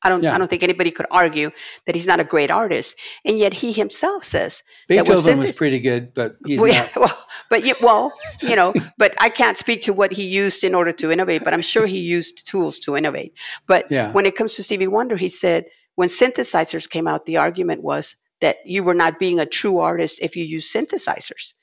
[0.01, 0.33] I don't yeah.
[0.33, 1.51] I don't think anybody could argue
[1.85, 2.95] that he's not a great artist,
[3.25, 6.95] and yet he himself says Beethoven was pretty good, but he's well, not.
[6.95, 10.73] Well, but you, well, you know, but I can't speak to what he used in
[10.73, 13.33] order to innovate, but I'm sure he used tools to innovate.
[13.67, 14.11] But yeah.
[14.11, 18.15] when it comes to Stevie Wonder, he said when synthesizers came out, the argument was
[18.41, 21.53] that you were not being a true artist if you use synthesizers.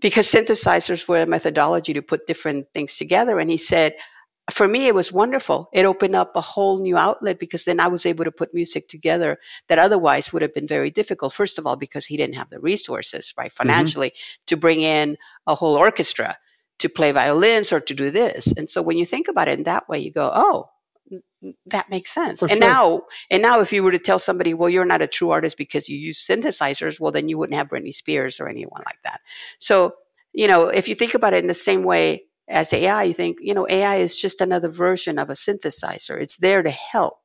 [0.00, 3.38] Because synthesizers were a methodology to put different things together.
[3.38, 3.94] And he said,
[4.50, 5.68] for me, it was wonderful.
[5.72, 8.88] It opened up a whole new outlet because then I was able to put music
[8.88, 11.34] together that otherwise would have been very difficult.
[11.34, 13.56] First of all, because he didn't have the resources, right, mm-hmm.
[13.56, 14.44] financially mm-hmm.
[14.46, 16.38] to bring in a whole orchestra
[16.78, 18.52] to play violins or to do this.
[18.56, 20.70] And so when you think about it in that way, you go, oh,
[21.66, 22.40] that makes sense.
[22.40, 22.68] For and sure.
[22.68, 25.56] now, and now, if you were to tell somebody, well, you're not a true artist
[25.56, 29.20] because you use synthesizers, well, then you wouldn't have Britney Spears or anyone like that.
[29.58, 29.94] So,
[30.32, 33.38] you know, if you think about it in the same way as AI, you think,
[33.40, 36.20] you know, AI is just another version of a synthesizer.
[36.20, 37.18] It's there to help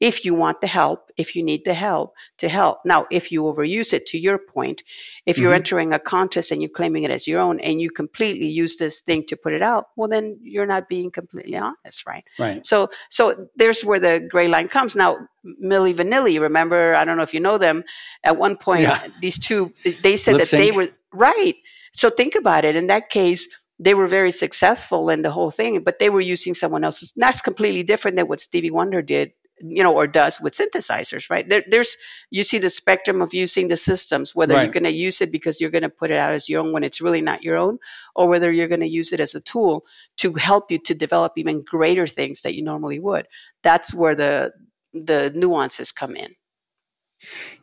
[0.00, 2.78] if you want the help, if you need the help to help.
[2.84, 4.82] Now, if you overuse it, to your point,
[5.26, 5.56] if you're mm-hmm.
[5.56, 9.00] entering a contest and you're claiming it as your own and you completely use this
[9.00, 12.24] thing to put it out, well, then you're not being completely honest, right?
[12.38, 12.64] Right.
[12.64, 14.94] So, so there's where the gray line comes.
[14.94, 15.18] Now,
[15.62, 17.82] Milli Vanilli, remember, I don't know if you know them,
[18.22, 19.06] at one point, yeah.
[19.20, 20.62] these two, they said Lip that sync.
[20.62, 21.56] they were, right.
[21.92, 22.76] So think about it.
[22.76, 23.48] In that case,
[23.80, 27.12] they were very successful in the whole thing, but they were using someone else's.
[27.16, 31.48] That's completely different than what Stevie Wonder did you know, or does with synthesizers, right?
[31.48, 31.96] There, there's
[32.30, 34.64] you see the spectrum of using the systems, whether right.
[34.64, 36.72] you're going to use it because you're going to put it out as your own
[36.72, 37.78] when it's really not your own,
[38.14, 39.84] or whether you're going to use it as a tool
[40.18, 43.26] to help you to develop even greater things that you normally would.
[43.62, 44.52] That's where the
[44.92, 46.34] the nuances come in.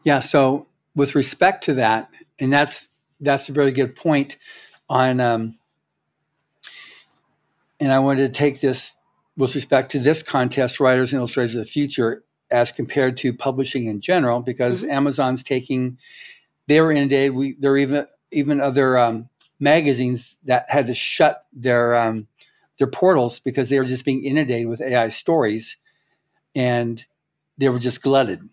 [0.04, 0.20] Yeah.
[0.20, 4.38] So with respect to that, and that's that's a very good point
[4.90, 5.20] on.
[5.20, 5.60] Um,
[7.80, 8.96] and I wanted to take this
[9.38, 13.88] with respect to this contest, Writers and Illustrators of the Future, as compared to publishing
[13.88, 14.92] in general, because mm-hmm.
[14.92, 15.98] Amazon's taking,
[16.68, 17.36] they were inundated.
[17.36, 22.28] We, there are even even other um, magazines that had to shut their um,
[22.78, 25.78] their portals because they were just being inundated with AI stories,
[26.54, 27.04] and
[27.58, 28.48] they were just glutted.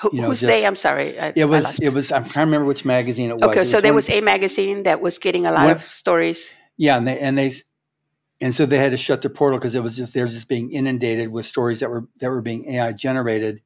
[0.00, 0.66] Who, you know, who's just, they?
[0.66, 1.18] I'm sorry.
[1.18, 1.78] I, it was.
[1.80, 2.12] It was.
[2.12, 3.42] I'm trying to remember which magazine it was.
[3.42, 5.82] Okay, it so was there was a magazine that was getting a lot one, of
[5.82, 6.52] stories.
[6.76, 7.52] Yeah, and they and they
[8.40, 10.70] and so they had to shut the portal because it was just they're just being
[10.70, 13.62] inundated with stories that were that were being AI generated.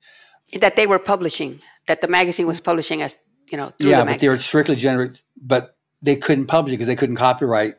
[0.61, 3.16] That they were publishing, that the magazine was publishing as
[3.50, 3.72] you know.
[3.78, 7.16] yeah, the but they were strictly generated, but they couldn't publish it because they couldn't
[7.16, 7.74] copyright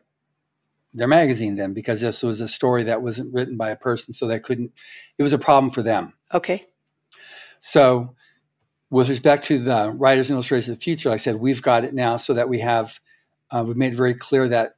[0.93, 4.27] their magazine then because this was a story that wasn't written by a person, so
[4.27, 4.71] they couldn't.
[5.17, 6.13] It was a problem for them.
[6.33, 6.67] Okay.
[7.59, 8.15] So,
[8.89, 11.85] with respect to the writers and illustrators of the future, like I said, we've got
[11.85, 12.99] it now so that we have.
[13.49, 14.75] Uh, we've made very clear that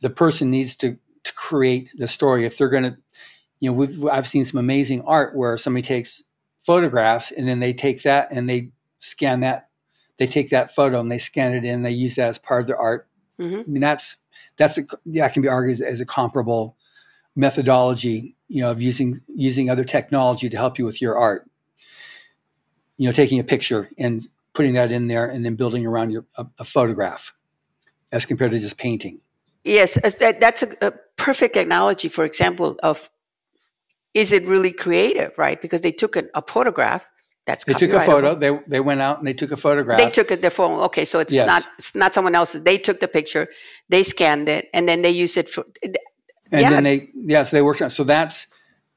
[0.00, 2.44] the person needs to to create the story.
[2.44, 2.96] If they're going to,
[3.60, 6.22] you know, we've, I've seen some amazing art where somebody takes
[6.60, 9.68] photographs and then they take that and they scan that,
[10.18, 11.82] they take that photo and they scan it in.
[11.82, 13.08] They use that as part of their art.
[13.38, 13.60] Mm-hmm.
[13.60, 14.16] I mean, that's
[14.56, 16.76] that's a, that can be argued as a comparable
[17.36, 21.48] methodology, you know, of using using other technology to help you with your art.
[22.96, 26.26] You know, taking a picture and putting that in there and then building around your
[26.36, 27.32] a, a photograph,
[28.10, 29.20] as compared to just painting.
[29.68, 33.10] Yes, uh, that's a, a perfect analogy, for example, of
[34.14, 35.60] is it really creative, right?
[35.60, 37.08] Because they took a, a photograph.
[37.46, 38.34] That's they took a photo.
[38.34, 39.98] They they went out and they took a photograph.
[39.98, 40.80] They took it their phone.
[40.80, 41.46] Okay, so it's yes.
[41.46, 42.62] not it's not someone else's.
[42.62, 43.48] They took the picture,
[43.88, 45.64] they scanned it, and then they used it for.
[45.82, 46.70] And yeah.
[46.70, 47.90] then they yeah, so they worked on.
[47.90, 48.46] So that's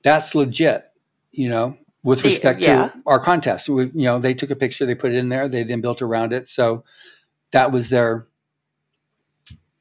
[0.04, 0.86] that's legit,
[1.32, 2.90] you know, with respect yeah.
[2.90, 3.70] to our contest.
[3.70, 6.02] We, you know, they took a picture, they put it in there, they then built
[6.02, 6.50] around it.
[6.50, 6.84] So
[7.52, 8.28] that was their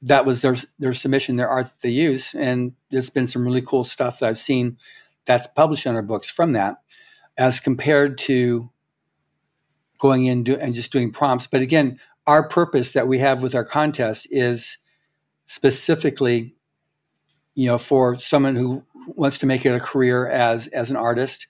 [0.03, 3.63] that was their their submission, their art that they use, and there's been some really
[3.63, 4.79] cool stuff that I've seen
[5.27, 6.77] that's published in our books from that,
[7.37, 8.71] as compared to
[9.99, 11.47] going in do, and just doing prompts.
[11.47, 14.79] But again, our purpose that we have with our contest is
[15.47, 16.55] specifically,
[17.55, 21.47] you know, for someone who wants to make it a career as as an artist.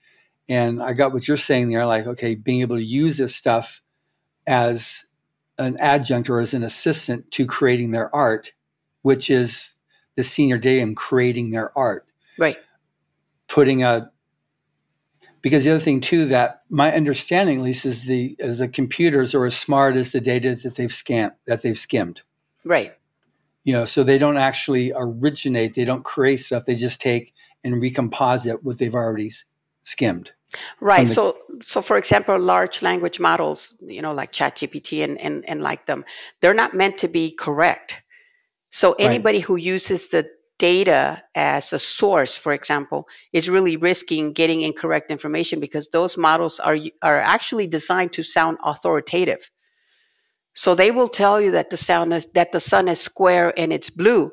[0.48, 3.80] And I got what you're saying there, like okay, being able to use this stuff
[4.46, 5.04] as
[5.60, 8.52] an adjunct or as an assistant to creating their art,
[9.02, 9.74] which is
[10.16, 12.06] the senior day in creating their art.
[12.38, 12.56] Right.
[13.46, 14.10] Putting a
[15.42, 19.34] because the other thing too that my understanding at least is the is the computers
[19.34, 22.22] are as smart as the data that they've scanned that they've skimmed.
[22.64, 22.96] Right.
[23.64, 27.80] You know, so they don't actually originate, they don't create stuff, they just take and
[27.80, 29.30] recomposite what they've already
[29.82, 30.32] skimmed.
[30.80, 31.06] Right.
[31.06, 35.62] The- so, so for example, large language models, you know, like ChatGPT and, and, and
[35.62, 36.04] like them,
[36.40, 38.02] they're not meant to be correct.
[38.70, 39.44] So anybody right.
[39.44, 45.58] who uses the data as a source, for example, is really risking getting incorrect information
[45.58, 49.50] because those models are are actually designed to sound authoritative.
[50.54, 53.72] So they will tell you that the sound is that the sun is square and
[53.72, 54.30] it's blue,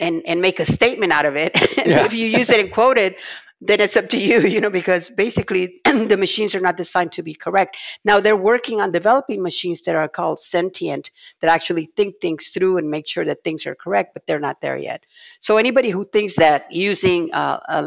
[0.00, 1.52] and and make a statement out of it.
[1.88, 2.04] Yeah.
[2.04, 3.16] if you use it and quote it,
[3.60, 7.22] then it's up to you, you know, because basically the machines are not designed to
[7.22, 7.76] be correct.
[8.04, 12.78] Now they're working on developing machines that are called sentient, that actually think things through
[12.78, 15.04] and make sure that things are correct, but they're not there yet.
[15.40, 17.82] So anybody who thinks that using uh, a,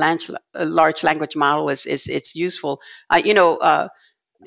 [0.66, 3.58] large, language model is is it's useful, uh, you know.
[3.58, 3.88] Uh,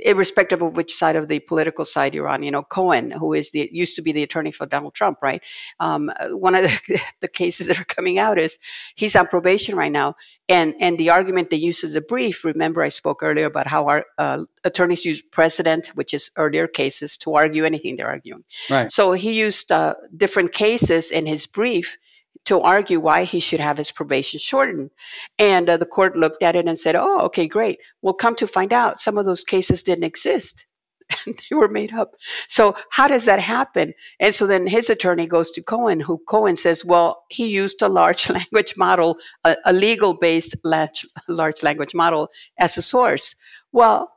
[0.01, 2.43] irrespective of which side of the political side you're on.
[2.43, 5.43] You know, Cohen, who is the used to be the attorney for Donald Trump, right?
[5.81, 8.59] Um, one of the, the, cases that are coming out is
[8.95, 10.15] he's on probation right now,
[10.49, 12.45] and and the argument they use as a brief.
[12.45, 17.17] Remember, I spoke earlier about how our uh, attorneys use precedent, which is earlier cases,
[17.19, 18.45] to argue anything they're arguing.
[18.71, 18.91] Right.
[18.91, 21.97] So he used uh, different cases in his brief
[22.45, 24.91] to argue why he should have his probation shortened.
[25.39, 27.79] And uh, the court looked at it and said, oh, okay, great.
[28.03, 30.67] Well, come to find out, some of those cases didn't exist.
[31.27, 32.13] they were made up.
[32.49, 33.95] So how does that happen?
[34.21, 37.89] And so then his attorney goes to Cohen, who Cohen says, well, he used a
[37.89, 42.29] large language model, a, a legal based large, large language model
[42.59, 43.35] as a source.
[43.73, 44.14] Well,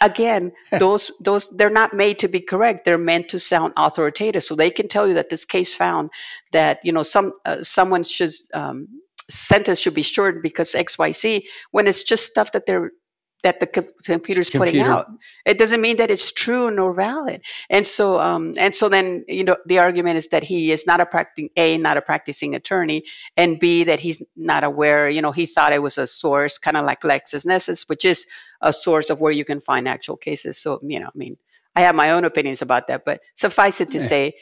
[0.00, 2.84] again those those they're not made to be correct.
[2.84, 4.42] They're meant to sound authoritative.
[4.42, 6.10] So they can tell you that this case found
[6.52, 8.88] that you know some uh, someone should um,
[9.30, 12.90] sentence should be shortened because xyz when it's just stuff that they're
[13.42, 14.78] that the co- computer's Computer.
[14.78, 15.06] putting out.
[15.44, 17.42] It doesn't mean that it's true nor valid.
[17.70, 21.00] And so, um, and so then, you know, the argument is that he is not
[21.00, 23.04] a practicing, A, not a practicing attorney,
[23.36, 26.76] and B, that he's not aware, you know, he thought it was a source, kind
[26.76, 28.26] of like LexisNexis, which is
[28.60, 30.56] a source of where you can find actual cases.
[30.56, 31.36] So, you know, I mean,
[31.74, 34.06] I have my own opinions about that, but suffice it to yeah.
[34.06, 34.34] say,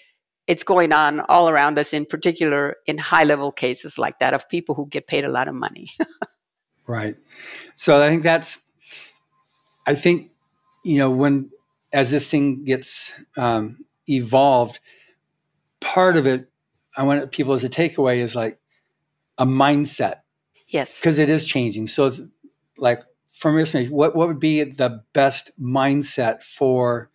[0.46, 4.48] it's going on all around us, in particular in high level cases like that of
[4.48, 5.90] people who get paid a lot of money.
[6.88, 7.16] right.
[7.76, 8.58] So I think that's
[9.90, 10.30] I think,
[10.84, 11.50] you know, when
[11.92, 14.78] as this thing gets um, evolved,
[15.80, 16.48] part of it,
[16.96, 18.60] I want people as a takeaway is like
[19.36, 20.20] a mindset.
[20.68, 21.00] Yes.
[21.00, 21.88] Because it is changing.
[21.88, 22.12] So,
[22.78, 27.10] like, from your what, what would be the best mindset for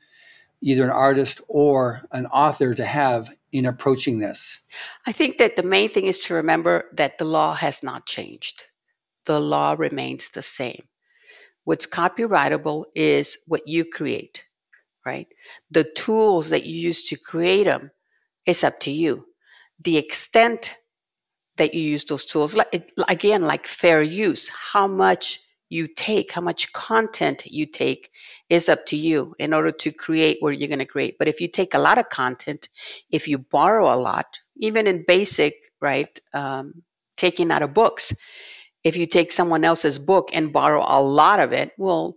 [0.62, 4.60] either an artist or an author to have in approaching this?
[5.06, 8.66] I think that the main thing is to remember that the law has not changed.
[9.26, 10.84] The law remains the same.
[11.66, 14.46] What's copyrightable is what you create,
[15.06, 15.28] right?
[15.72, 17.92] The tools that you use to create them
[18.46, 19.26] is up to you.
[19.84, 20.76] The extent
[21.58, 26.42] that you use those tools, like, again, like fair use, how much you take, how
[26.42, 28.12] much content you take
[28.50, 31.18] is up to you in order to create what you're going to create.
[31.18, 32.70] But if you take a lot of content,
[33.10, 36.84] if you borrow a lot, even in basic, right, um,
[37.18, 38.14] taking out of books,
[38.86, 42.16] if you take someone else's book and borrow a lot of it, well,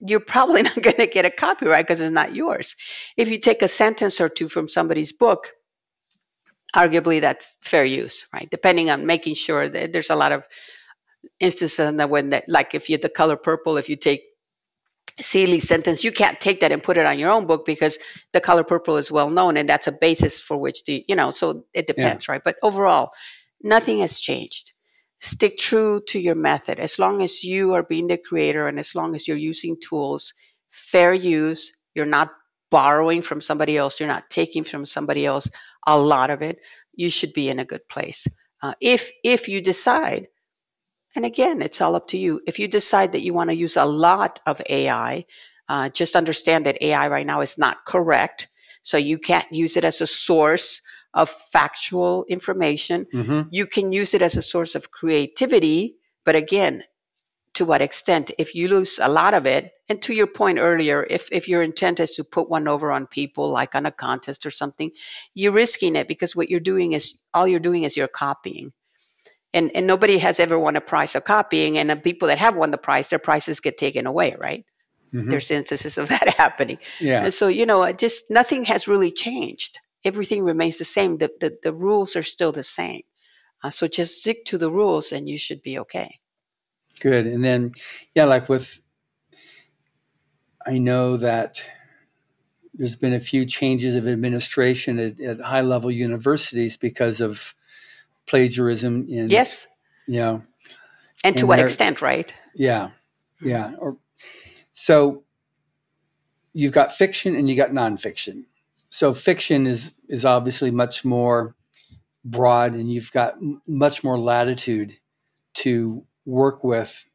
[0.00, 2.74] you're probably not going to get a copyright because it's not yours.
[3.16, 5.52] If you take a sentence or two from somebody's book,
[6.74, 8.48] arguably that's fair use, right?
[8.50, 10.42] Depending on making sure that there's a lot of
[11.38, 14.24] instances in that when that, like if you're the color purple, if you take
[15.20, 17.98] Celie's sentence, you can't take that and put it on your own book because
[18.32, 21.30] the color purple is well known and that's a basis for which the, you know,
[21.30, 22.32] so it depends, yeah.
[22.32, 22.42] right?
[22.44, 23.12] But overall,
[23.62, 24.71] nothing has changed
[25.22, 26.80] stick true to your method.
[26.80, 30.34] As long as you are being the creator and as long as you're using tools,
[30.70, 32.32] fair use, you're not
[32.70, 35.48] borrowing from somebody else, you're not taking from somebody else
[35.86, 36.58] a lot of it,
[36.94, 38.26] you should be in a good place.
[38.62, 40.26] Uh, if if you decide,
[41.14, 42.40] and again, it's all up to you.
[42.46, 45.24] If you decide that you want to use a lot of AI,
[45.68, 48.48] uh, just understand that AI right now is not correct.
[48.82, 50.80] So you can't use it as a source
[51.14, 53.06] of factual information.
[53.14, 53.48] Mm-hmm.
[53.50, 56.84] You can use it as a source of creativity, but again,
[57.54, 58.30] to what extent?
[58.38, 61.62] If you lose a lot of it, and to your point earlier, if, if your
[61.62, 64.90] intent is to put one over on people, like on a contest or something,
[65.34, 68.72] you're risking it because what you're doing is all you're doing is you're copying.
[69.52, 71.76] And, and nobody has ever won a prize of copying.
[71.76, 74.64] And the people that have won the prize, their prizes get taken away, right?
[75.12, 75.28] Mm-hmm.
[75.28, 76.78] There's instances of that happening.
[77.00, 77.24] Yeah.
[77.24, 81.18] And so, you know, just nothing has really changed everything remains the same.
[81.18, 83.02] The, the, the rules are still the same.
[83.62, 86.18] Uh, so just stick to the rules and you should be okay.
[87.00, 87.26] Good.
[87.26, 87.72] And then,
[88.14, 88.80] yeah, like with,
[90.66, 91.58] I know that
[92.74, 97.54] there's been a few changes of administration at, at high level universities because of
[98.26, 99.66] plagiarism in yes
[100.06, 100.42] you know
[101.24, 102.90] and to what extent right yeah
[103.40, 103.96] yeah or
[104.72, 105.24] so
[106.52, 108.44] you've got fiction and you got nonfiction
[108.92, 111.56] so fiction is is obviously much more
[112.26, 113.36] broad and you've got
[113.66, 114.98] much more latitude
[115.54, 117.06] to work with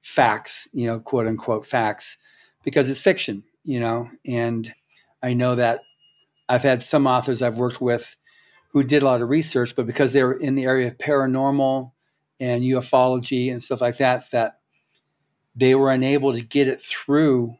[0.00, 2.18] facts you know quote unquote facts
[2.62, 4.72] because it's fiction you know and
[5.20, 5.80] i know that
[6.48, 8.16] i've had some authors i've worked with
[8.70, 11.90] who did a lot of research but because they were in the area of paranormal
[12.38, 14.60] and ufology and stuff like that that
[15.56, 17.56] they were unable to get it through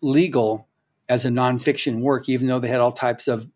[0.00, 0.67] legal
[1.08, 3.48] as a nonfiction work, even though they had all types of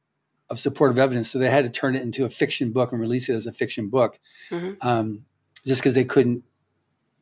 [0.50, 1.30] of supportive evidence.
[1.30, 3.53] So they had to turn it into a fiction book and release it as a
[3.53, 4.86] fiction book, mm-hmm.
[4.86, 5.24] um,
[5.64, 6.44] just because they couldn't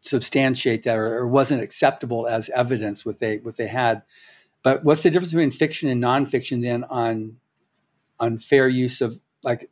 [0.01, 4.03] substantiate that or, or, wasn't acceptable as evidence what they what they had.
[4.63, 7.37] But what's the difference between fiction and nonfiction then on
[8.19, 9.71] on fair use of like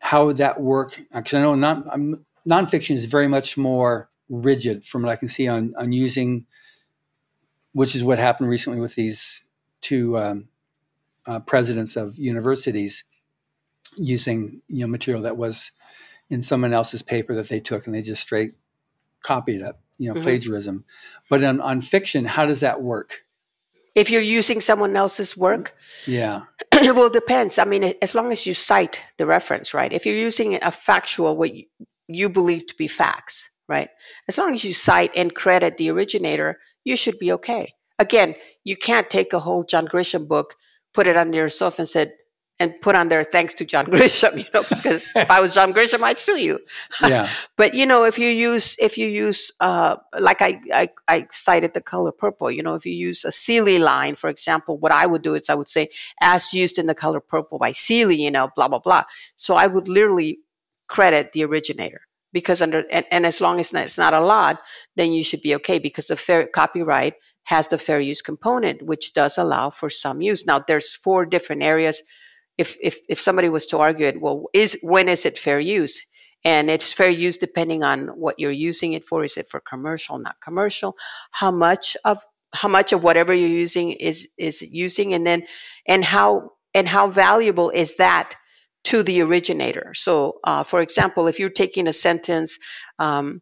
[0.00, 1.00] how would that work?
[1.14, 5.48] Because I know non, nonfiction is very much more rigid from what I can see
[5.48, 6.46] on on using,
[7.72, 9.44] which is what happened recently with these
[9.80, 10.48] two um,
[11.26, 13.04] uh, presidents of universities
[13.96, 15.72] using you know material that was
[16.30, 18.54] in someone else's paper that they took and they just straight
[19.22, 20.24] copied it you know mm-hmm.
[20.24, 20.84] plagiarism.
[21.28, 23.24] But on, on fiction how does that work?
[23.94, 25.74] If you're using someone else's work
[26.06, 26.42] yeah.
[26.72, 27.58] well it depends.
[27.58, 29.92] I mean as long as you cite the reference right?
[29.92, 31.52] If you're using a factual what
[32.08, 33.90] you believe to be facts right?
[34.28, 36.58] As long as you cite and credit the originator
[36.88, 37.64] you should be okay
[37.98, 38.34] again
[38.64, 40.54] you can't take a whole john grisham book
[40.94, 42.12] put it under yourself and said,
[42.60, 45.72] and put on there thanks to John Grisham, you know, because if I was John
[45.72, 46.58] Grisham, I'd sue you.
[47.00, 47.30] Yeah.
[47.56, 51.74] but you know, if you use if you use uh, like I, I I cited
[51.74, 55.06] the color purple, you know, if you use a Celie line, for example, what I
[55.06, 55.88] would do is I would say
[56.20, 59.04] as used in the color purple by Celie, you know, blah blah blah.
[59.36, 60.40] So I would literally
[60.88, 62.00] credit the originator
[62.32, 64.60] because under and, and as long as it's not a lot,
[64.96, 67.14] then you should be okay because the fair copyright
[67.48, 70.44] has the fair use component, which does allow for some use.
[70.44, 72.02] Now, there's four different areas.
[72.58, 76.04] If, if, if somebody was to argue it, well, is when is it fair use?
[76.44, 79.24] And it's fair use depending on what you're using it for.
[79.24, 80.94] Is it for commercial, not commercial?
[81.32, 82.18] How much of
[82.54, 85.44] how much of whatever you're using is is using, and then
[85.86, 88.34] and how and how valuable is that
[88.90, 89.92] to the originator?
[89.94, 92.58] So, uh, for example, if you're taking a sentence,
[92.98, 93.40] um,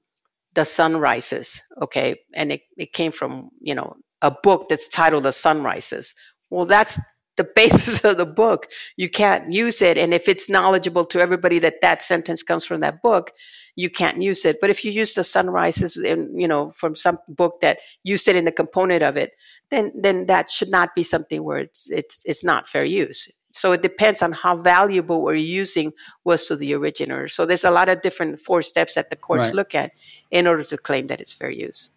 [0.56, 5.24] the sun rises okay and it, it came from you know a book that's titled
[5.24, 6.14] the sun rises
[6.50, 6.98] well that's
[7.36, 8.66] the basis of the book.
[8.96, 12.80] You can't use it and if it's knowledgeable to everybody that that sentence comes from
[12.80, 13.30] that book
[13.78, 14.56] you can't use it.
[14.58, 18.26] But if you use the sun rises in, you know from some book that used
[18.26, 19.32] it in the component of it
[19.70, 23.72] then then that should not be something where it's it's it's not fair use so
[23.72, 25.92] it depends on how valuable we're using
[26.24, 27.26] was to the originator.
[27.26, 29.54] So there's a lot of different four steps that the courts right.
[29.54, 29.92] look at
[30.30, 31.90] in order to claim that it's fair use.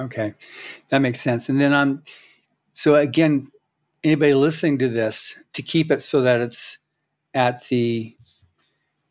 [0.00, 0.34] Okay,
[0.88, 1.48] that makes sense.
[1.48, 2.02] And then I'm um,
[2.72, 3.48] so again,
[4.02, 6.78] anybody listening to this to keep it so that it's
[7.32, 8.16] at the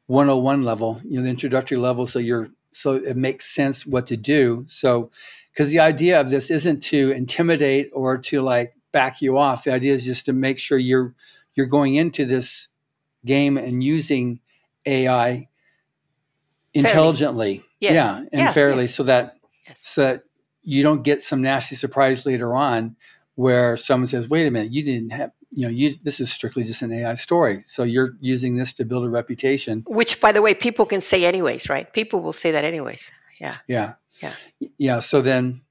[0.07, 4.17] 101 level, you know, the introductory level, so you're so it makes sense what to
[4.17, 4.65] do.
[4.67, 5.09] So
[5.53, 9.65] because the idea of this isn't to intimidate or to like back you off.
[9.65, 11.13] The idea is just to make sure you're
[11.53, 12.69] you're going into this
[13.25, 14.39] game and using
[14.85, 15.47] AI
[16.73, 17.93] intelligently, yes.
[17.93, 18.95] yeah, and yeah, fairly, yes.
[18.95, 19.37] so that
[19.67, 19.79] yes.
[19.85, 20.23] so that
[20.63, 22.95] you don't get some nasty surprise later on
[23.35, 26.63] where someone says, "Wait a minute, you didn't have." You know, you, this is strictly
[26.63, 27.61] just an AI story.
[27.61, 29.83] So you're using this to build a reputation.
[29.85, 31.93] Which, by the way, people can say anyways, right?
[31.93, 33.11] People will say that anyways.
[33.39, 33.57] Yeah.
[33.67, 33.93] Yeah.
[34.19, 34.33] Yeah.
[34.79, 34.97] Yeah.
[34.97, 35.61] So then,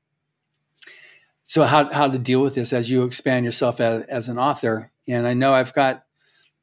[1.42, 4.91] so how how to deal with this as you expand yourself as, as an author?
[5.08, 6.04] And I know I've got,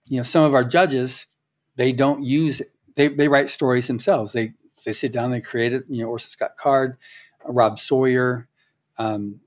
[0.08, 1.28] you know, some of our judges,
[1.76, 2.62] they don't use
[2.96, 4.34] they they write stories themselves.
[4.34, 4.54] They
[4.86, 5.84] they sit down, they create it.
[5.90, 6.98] You know, Orson Scott Card,
[7.46, 8.48] Rob Sawyer,
[8.98, 9.40] um,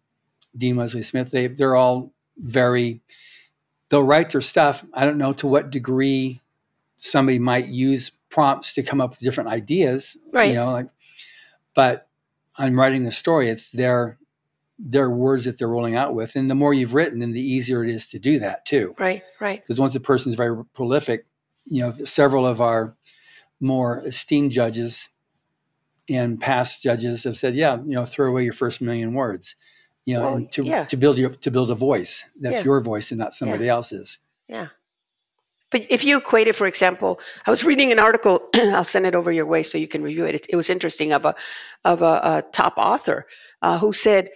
[0.57, 1.31] Dean Wesley Smith.
[1.31, 3.03] They they're all very.
[3.89, 4.85] They'll write their stuff.
[4.95, 6.41] I don't know to what degree
[6.97, 10.17] somebody might use prompts to come up with different ideas.
[10.33, 10.49] Right.
[10.49, 10.89] You know, like,
[11.75, 12.09] but
[12.57, 13.51] I'm writing the story.
[13.51, 14.19] It's their
[14.85, 16.35] their words that they're rolling out with.
[16.35, 18.95] And the more you've written, then the easier it is to do that too.
[18.99, 19.63] Right, right.
[19.63, 21.27] Because once a person is very prolific,
[21.67, 22.97] you know, several of our
[23.61, 25.09] more esteemed judges
[26.09, 29.55] and past judges have said, yeah, you know, throw away your first million words,
[30.05, 30.85] you know, well, to, yeah.
[30.85, 32.65] to build your, to build a voice that's yeah.
[32.65, 33.73] your voice and not somebody yeah.
[33.73, 34.19] else's.
[34.49, 34.69] Yeah.
[35.71, 38.43] But if you equate it, for example, I was reading an article.
[38.55, 40.35] I'll send it over your way so you can review it.
[40.35, 41.35] It, it was interesting of a
[41.85, 43.27] of a, a top author
[43.63, 44.29] uh, who said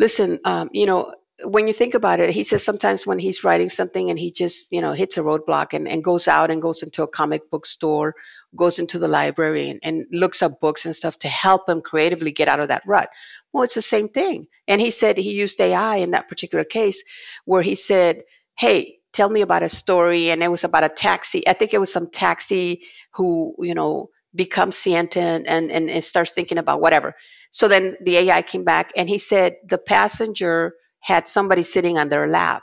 [0.00, 3.68] listen, um, you know, when you think about it, he says sometimes when he's writing
[3.68, 6.82] something and he just, you know, hits a roadblock and, and goes out and goes
[6.82, 8.14] into a comic book store,
[8.56, 12.32] goes into the library and, and looks up books and stuff to help him creatively
[12.32, 13.10] get out of that rut.
[13.52, 14.46] Well, it's the same thing.
[14.68, 17.02] And he said he used AI in that particular case
[17.44, 18.22] where he said,
[18.58, 20.30] Hey, tell me about a story.
[20.30, 21.46] And it was about a taxi.
[21.46, 22.82] I think it was some taxi
[23.14, 27.14] who, you know, becomes sentient and, and, and starts thinking about whatever.
[27.50, 32.08] So then the AI came back and he said the passenger had somebody sitting on
[32.08, 32.62] their lap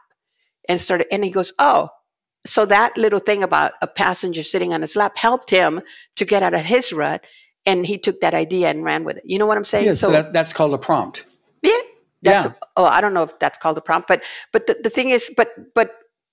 [0.69, 1.89] and started, and he goes, Oh,
[2.45, 5.81] so that little thing about a passenger sitting on his lap helped him
[6.15, 7.25] to get out of his rut
[7.65, 9.23] and he took that idea and ran with it.
[9.25, 9.85] You know what i'm saying?
[9.85, 11.25] Yeah, so, so that, that's called a prompt.
[11.61, 11.77] Yeah.
[12.21, 12.51] That's yeah.
[12.51, 15.11] A, oh i don't know if that's called a prompt but but the, the thing
[15.11, 15.91] is but but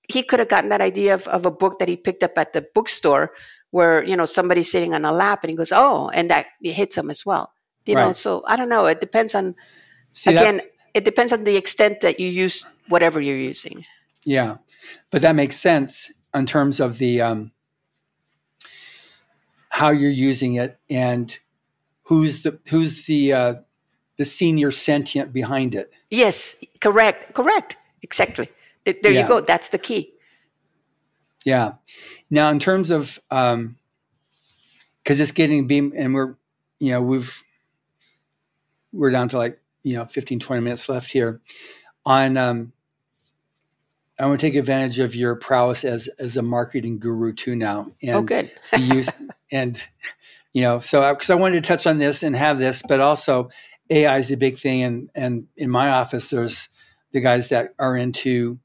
[0.09, 2.53] he could have gotten that idea of, of a book that he picked up at
[2.53, 3.33] the bookstore
[3.69, 6.73] where you know somebody's sitting on a lap and he goes oh and that it
[6.73, 7.51] hits him as well
[7.85, 8.07] you right.
[8.07, 9.55] know so i don't know it depends on
[10.11, 13.85] See, again that, it depends on the extent that you use whatever you're using
[14.23, 14.57] yeah
[15.11, 17.51] but that makes sense in terms of the um,
[19.69, 21.39] how you're using it and
[22.03, 23.55] who's the who's the uh,
[24.17, 28.49] the senior sentient behind it yes correct correct exactly
[28.85, 29.21] there yeah.
[29.21, 30.13] you go that's the key
[31.45, 31.73] yeah
[32.29, 33.75] now in terms of um
[35.03, 36.35] because it's getting beam and we're
[36.79, 37.43] you know we've
[38.95, 41.41] we're down to like you know 15 20 minutes left here
[42.05, 42.73] on um
[44.17, 47.91] I want to take advantage of your prowess as as a marketing guru too now.
[48.01, 48.51] And oh, good.
[48.77, 49.09] use
[49.51, 49.81] and
[50.53, 53.01] you know, so because I, I wanted to touch on this and have this, but
[53.01, 53.49] also
[53.89, 56.69] AI is a big thing, and and in my office, there's
[57.11, 58.59] the guys that are into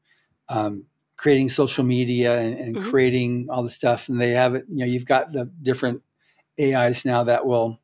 [0.49, 0.85] um,
[1.17, 2.91] creating social media and, and mm-hmm.
[2.91, 4.67] creating all the stuff, and they have it.
[4.69, 6.03] You know, you've got the different
[6.61, 7.81] AIs now that will.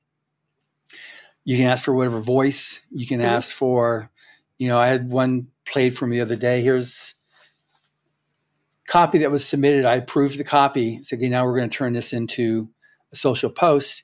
[1.47, 2.85] You can ask for whatever voice.
[2.91, 3.29] You can mm-hmm.
[3.29, 4.11] ask for,
[4.59, 6.61] you know, I had one played for me the other day.
[6.61, 7.15] Here's
[8.89, 11.01] copy that was submitted, I approved the copy.
[11.05, 12.69] Said, okay, now we're going to turn this into
[13.13, 14.03] a social post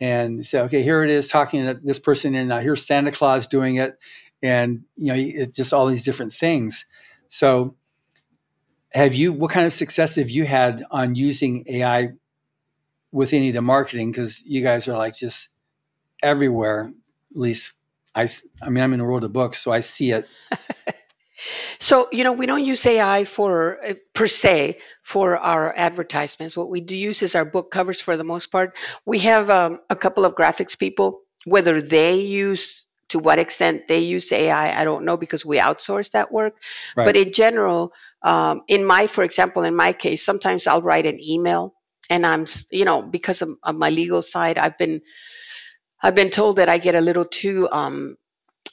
[0.00, 3.46] and say, okay, here it is talking to this person, and now here's Santa Claus
[3.46, 3.96] doing it,
[4.42, 6.86] and you know, it's just all these different things.
[7.28, 7.76] So,
[8.92, 9.32] have you?
[9.32, 12.14] What kind of success have you had on using AI
[13.12, 14.10] with any of the marketing?
[14.10, 15.50] Because you guys are like just
[16.22, 16.92] everywhere.
[17.30, 17.72] At least
[18.14, 18.28] I,
[18.62, 20.26] I mean, I'm in the world of books, so I see it
[21.78, 26.56] So, you know, we don't use AI for uh, per se for our advertisements.
[26.56, 28.76] What we do use is our book covers for the most part.
[29.06, 33.98] We have um, a couple of graphics people, whether they use to what extent they
[33.98, 36.54] use AI, I don't know because we outsource that work.
[36.96, 37.04] Right.
[37.04, 37.92] But in general,
[38.22, 41.74] um, in my, for example, in my case, sometimes I'll write an email
[42.08, 45.00] and I'm, you know, because of, of my legal side, I've been,
[46.02, 48.16] I've been told that I get a little too um,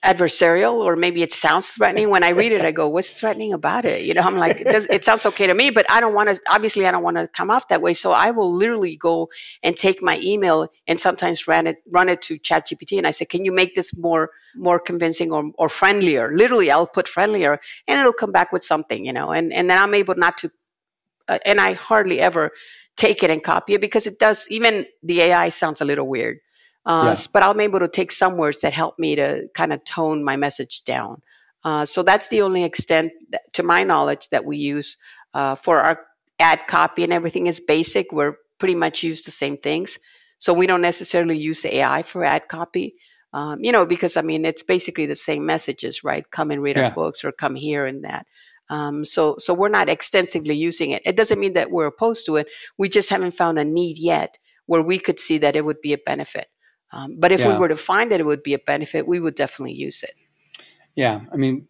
[0.03, 2.09] adversarial or maybe it sounds threatening.
[2.09, 4.03] When i read it i go what's threatening about it?
[4.03, 6.29] You know i'm like it, does, it sounds okay to me but i don't want
[6.29, 7.93] to obviously i don't want to come off that way.
[7.93, 9.29] So i will literally go
[9.63, 13.11] and take my email and sometimes run it run it to chat gpt and i
[13.11, 16.31] say can you make this more more convincing or, or friendlier?
[16.33, 19.79] Literally i'll put friendlier and it'll come back with something you know and and then
[19.79, 20.51] i'm able not to
[21.27, 22.51] uh, and i hardly ever
[22.97, 26.37] take it and copy it because it does even the ai sounds a little weird
[26.87, 27.25] uh, yeah.
[27.33, 30.37] But I'm able to take some words that help me to kind of tone my
[30.37, 31.21] message down.
[31.63, 34.97] Uh, so that's the only extent, that, to my knowledge, that we use
[35.33, 35.99] uh, for our
[36.39, 38.13] ad copy and everything is basic.
[38.13, 39.99] We're pretty much use the same things.
[40.39, 42.95] So we don't necessarily use AI for ad copy.
[43.33, 46.29] Um, you know, because I mean, it's basically the same messages, right?
[46.31, 46.85] Come and read yeah.
[46.85, 48.25] our books or come here and that.
[48.69, 51.01] Um, so, so we're not extensively using it.
[51.05, 52.47] It doesn't mean that we're opposed to it.
[52.77, 55.93] We just haven't found a need yet where we could see that it would be
[55.93, 56.47] a benefit.
[56.91, 57.53] Um, but if yeah.
[57.53, 60.13] we were to find that it would be a benefit, we would definitely use it.
[60.95, 61.67] Yeah, I mean,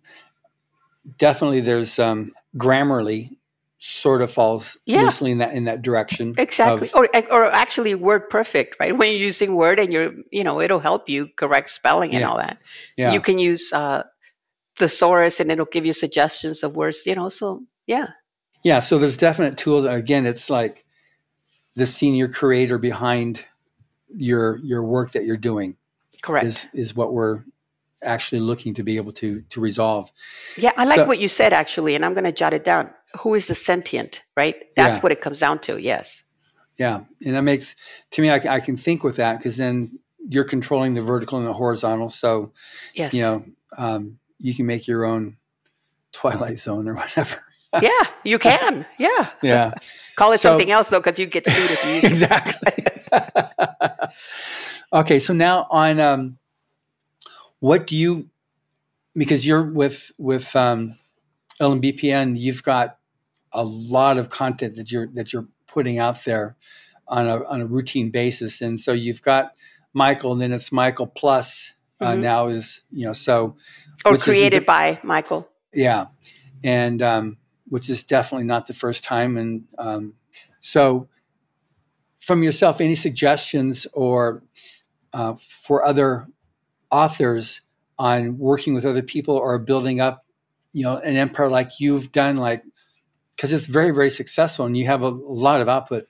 [1.17, 1.61] definitely.
[1.61, 3.37] There's um, Grammarly
[3.79, 5.01] sort of falls yeah.
[5.01, 6.33] loosely in that in that direction.
[6.37, 8.97] Exactly, of, or or actually Word Perfect, right?
[8.97, 12.29] When you're using Word and you're, you know, it'll help you correct spelling and yeah.
[12.29, 12.59] all that.
[12.95, 13.11] Yeah.
[13.11, 14.03] You can use uh,
[14.75, 17.05] thesaurus and it'll give you suggestions of words.
[17.05, 18.07] You know, so yeah.
[18.63, 19.85] Yeah, so there's definite tools.
[19.85, 20.85] Again, it's like
[21.75, 23.45] the senior creator behind
[24.15, 25.75] your your work that you're doing
[26.21, 26.45] correct.
[26.45, 27.43] is is what we're
[28.03, 30.11] actually looking to be able to to resolve.
[30.57, 32.89] Yeah i like so, what you said actually and i'm going to jot it down.
[33.21, 34.55] Who is the sentient right?
[34.75, 35.01] That's yeah.
[35.01, 36.23] what it comes down to yes.
[36.77, 37.75] Yeah and that makes
[38.11, 39.99] to me i, I can think with that because then
[40.29, 42.51] you're controlling the vertical and the horizontal so
[42.93, 43.13] yes.
[43.13, 43.45] you know
[43.77, 45.37] um, you can make your own
[46.11, 47.41] twilight zone or whatever
[47.81, 48.85] yeah you can.
[48.97, 49.29] Yeah.
[49.41, 49.73] Yeah.
[50.15, 52.85] Call it so, something else though because you get sued if you use exactly.
[54.93, 56.37] Okay, so now on um,
[57.59, 58.29] what do you
[59.13, 60.97] because you're with with um,
[61.59, 62.97] LMBPN, you've got
[63.51, 66.55] a lot of content that you're that you're putting out there
[67.07, 69.51] on a on a routine basis, and so you've got
[69.93, 72.21] Michael, and then it's Michael Plus uh, mm-hmm.
[72.21, 73.57] now is you know so
[74.05, 75.49] or created by Michael.
[75.73, 76.05] Yeah,
[76.63, 77.37] and um,
[77.69, 80.13] which is definitely not the first time, and um,
[80.59, 81.07] so
[82.19, 84.43] from yourself any suggestions or
[85.13, 86.27] uh, for other
[86.91, 87.61] authors
[87.97, 90.25] on working with other people or building up
[90.73, 92.63] you know an empire like you've done like
[93.35, 96.05] because it's very very successful and you have a, lot of output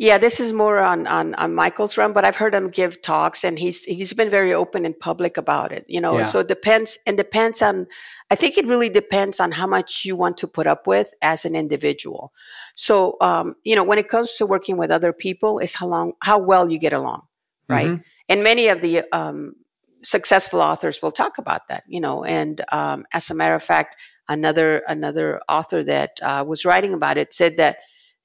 [0.00, 3.42] yeah, this is more on, on on Michael's run, but I've heard him give talks,
[3.42, 5.84] and he's he's been very open and public about it.
[5.88, 6.22] You know, yeah.
[6.22, 7.88] so it depends and depends on.
[8.30, 11.44] I think it really depends on how much you want to put up with as
[11.44, 12.32] an individual.
[12.76, 16.12] So, um, you know, when it comes to working with other people, is how long,
[16.22, 17.22] how well you get along,
[17.68, 17.88] right?
[17.88, 18.02] Mm-hmm.
[18.28, 19.54] And many of the um,
[20.02, 21.82] successful authors will talk about that.
[21.88, 23.96] You know, and um, as a matter of fact,
[24.28, 27.78] another another author that uh, was writing about it said that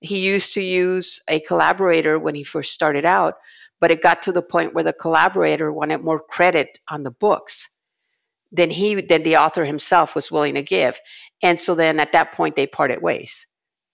[0.03, 3.35] he used to use a collaborator when he first started out,
[3.79, 7.69] but it got to the point where the collaborator wanted more credit on the books
[8.51, 10.99] than he than the author himself was willing to give.
[11.41, 13.47] And so then at that point they parted ways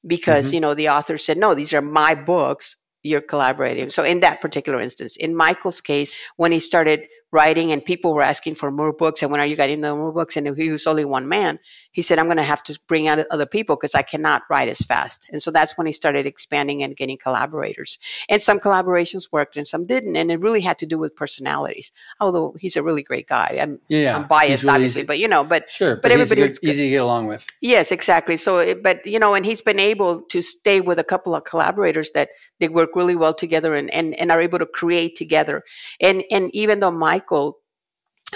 [0.05, 0.55] because mm-hmm.
[0.55, 3.89] you know the author said no these are my books you're collaborating.
[3.89, 8.21] So in that particular instance, in Michael's case, when he started writing and people were
[8.21, 9.21] asking for more books.
[9.21, 10.35] And when are you getting the more books?
[10.35, 11.59] And he was only one man.
[11.91, 14.67] He said i'm going to have to bring out other people because i cannot write
[14.67, 15.29] as fast.
[15.31, 17.99] And so that's when he started expanding and getting collaborators.
[18.29, 20.15] And some collaborations worked and some didn't.
[20.15, 21.91] And it really had to do with personalities.
[22.19, 23.57] Although he's a really great guy.
[23.61, 25.07] I'm, yeah, I'm biased really obviously easy.
[25.07, 27.45] but you know but sure but, but everybody easy, easy to get along with.
[27.61, 28.37] Yes exactly.
[28.37, 31.43] So it, but you know and he's been able to stay with a couple of
[31.43, 35.63] collaborators that they work really well together and, and, and are able to create together.
[36.01, 37.57] And and even though my Michael,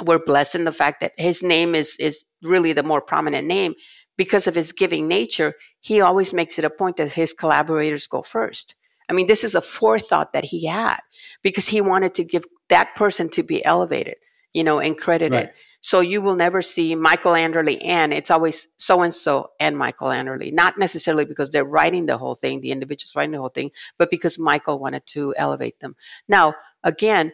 [0.02, 3.74] we're blessed in the fact that his name is is really the more prominent name
[4.18, 5.54] because of his giving nature.
[5.80, 8.76] He always makes it a point that his collaborators go first.
[9.10, 11.00] I mean, this is a forethought that he had
[11.44, 14.16] because he wanted to give that person to be elevated,
[14.54, 15.32] you know, and credited.
[15.34, 15.54] Right.
[15.82, 20.08] So you will never see Michael Anderle and it's always so and so and Michael
[20.08, 20.54] Anderle.
[20.54, 24.10] Not necessarily because they're writing the whole thing, the individuals writing the whole thing, but
[24.10, 25.98] because Michael wanted to elevate them.
[26.30, 26.56] Now,
[26.86, 27.34] again,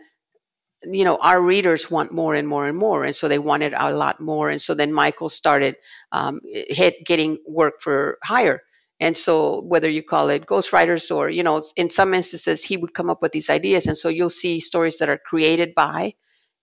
[0.83, 3.93] you know our readers want more and more and more and so they wanted a
[3.93, 5.75] lot more and so then michael started
[6.11, 8.61] um, hit getting work for hire
[8.99, 12.93] and so whether you call it ghostwriters or you know in some instances he would
[12.93, 16.13] come up with these ideas and so you'll see stories that are created by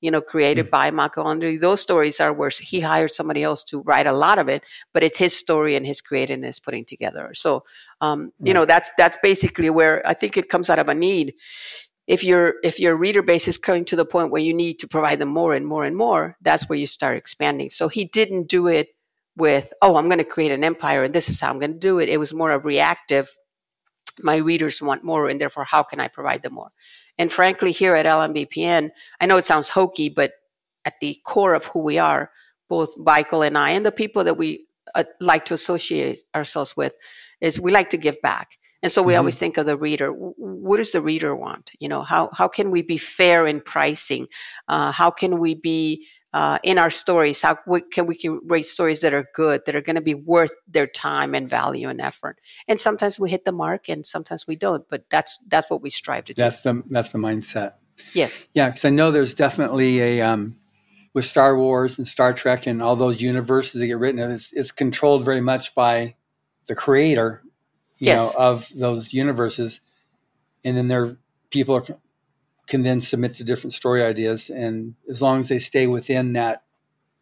[0.00, 0.70] you know created mm-hmm.
[0.70, 1.60] by michael Anderle.
[1.60, 4.62] those stories are where he hired somebody else to write a lot of it
[4.92, 7.64] but it's his story and his creativeness putting together so
[8.00, 11.34] um, you know that's that's basically where i think it comes out of a need
[12.06, 14.88] if your if your reader base is coming to the point where you need to
[14.88, 17.70] provide them more and more and more that's where you start expanding.
[17.70, 18.88] So he didn't do it
[19.36, 21.78] with oh i'm going to create an empire and this is how i'm going to
[21.78, 22.08] do it.
[22.08, 23.28] It was more a reactive
[24.20, 26.70] my readers want more and therefore how can i provide them more?
[27.18, 28.90] And frankly here at lmbpn
[29.20, 30.32] i know it sounds hokey but
[30.84, 32.30] at the core of who we are
[32.68, 36.94] both michael and i and the people that we uh, like to associate ourselves with
[37.40, 39.18] is we like to give back and so we mm-hmm.
[39.18, 40.10] always think of the reader.
[40.10, 41.72] What does the reader want?
[41.80, 44.28] You know, how how can we be fair in pricing?
[44.68, 47.40] Uh, how can we be uh, in our stories?
[47.40, 50.14] How we, can we can write stories that are good, that are going to be
[50.14, 52.38] worth their time and value and effort?
[52.68, 54.84] And sometimes we hit the mark, and sometimes we don't.
[54.90, 56.42] But that's that's what we strive to do.
[56.42, 57.74] That's the that's the mindset.
[58.12, 58.44] Yes.
[58.52, 60.56] Yeah, because I know there's definitely a um,
[61.14, 64.20] with Star Wars and Star Trek and all those universes that get written.
[64.30, 66.16] It's it's controlled very much by
[66.66, 67.42] the creator
[67.98, 68.34] you yes.
[68.34, 69.80] know, of those universes,
[70.64, 71.16] and then their
[71.50, 71.84] people are,
[72.66, 76.62] can then submit the different story ideas, and as long as they stay within that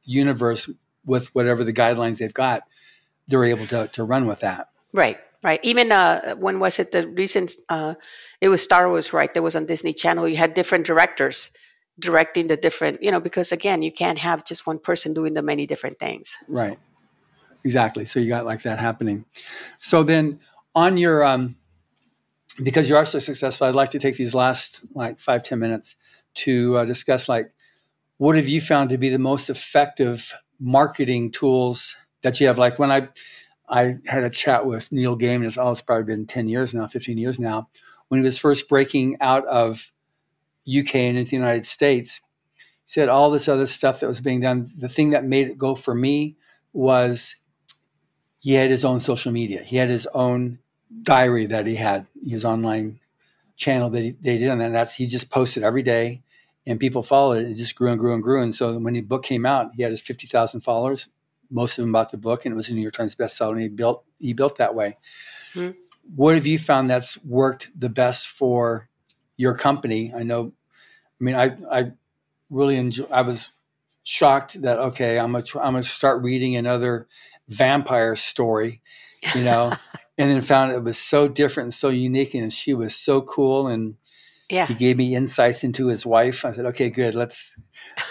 [0.05, 0.69] universe
[1.05, 2.63] with whatever the guidelines they've got,
[3.29, 4.69] they're able to to run with that.
[4.93, 5.19] Right.
[5.43, 5.61] Right.
[5.63, 7.53] Even uh, when was it the recent?
[7.69, 7.97] Uh,
[8.41, 9.33] it was Star Wars, right?
[9.35, 10.27] That was on Disney Channel.
[10.27, 11.51] You had different directors
[11.99, 15.43] directing the different, you know, because again, you can't have just one person doing the
[15.43, 16.35] many different things.
[16.49, 16.73] Right.
[16.73, 16.79] So.
[17.63, 18.07] Exactly.
[18.07, 19.27] So you got like that happening.
[19.79, 20.41] So then,
[20.75, 21.57] on your um,
[22.63, 25.97] because you are so successful, I'd like to take these last like five ten minutes
[26.35, 27.53] to uh, discuss like
[28.19, 32.59] what have you found to be the most effective marketing tools that you have.
[32.59, 33.09] Like when I
[33.69, 36.87] I had a chat with Neil Gaiman, it's, oh, it's probably been ten years now,
[36.87, 37.69] fifteen years now,
[38.09, 39.93] when he was first breaking out of
[40.69, 42.21] UK and into the United States.
[42.57, 44.73] He said all this other stuff that was being done.
[44.77, 46.37] The thing that made it go for me
[46.73, 47.37] was
[48.41, 49.63] he had his own social media.
[49.63, 50.59] He had his own
[51.03, 53.01] diary that he had, his online
[53.57, 56.23] channel that he, they did, and that's he just posted every day,
[56.67, 57.51] and people followed it.
[57.51, 58.43] It just grew and grew and grew.
[58.43, 61.09] And so when the book came out, he had his fifty thousand followers.
[61.51, 63.53] Most of them bought the book, and it was a New York Times bestseller.
[63.53, 64.97] And he built he built that way.
[65.55, 65.73] Mm-hmm.
[66.15, 68.89] What have you found that's worked the best for
[69.37, 70.13] your company?
[70.15, 70.53] I know.
[71.21, 71.93] I mean, I I
[72.51, 73.07] really enjoy.
[73.11, 73.51] I was
[74.03, 77.09] shocked that okay, I'm gonna I'm gonna start reading another
[77.49, 78.83] vampire story,
[79.35, 79.75] you know.
[80.17, 83.67] and then found it was so different and so unique and she was so cool
[83.67, 83.97] and
[84.51, 84.67] yeah.
[84.67, 86.45] he gave me insights into his wife.
[86.45, 87.57] I said okay good let's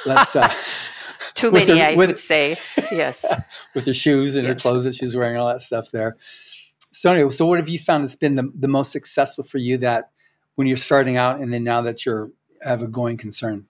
[0.05, 0.53] let's uh
[1.33, 2.57] too many her, i with, would say.
[2.91, 3.25] Yes.
[3.73, 4.53] with her shoes and yes.
[4.53, 6.17] her clothes that she's wearing all that stuff there.
[6.91, 9.77] So anyway, so what have you found that's been the, the most successful for you
[9.79, 10.11] that
[10.55, 12.31] when you're starting out and then now that you're
[12.61, 13.65] have a going concern?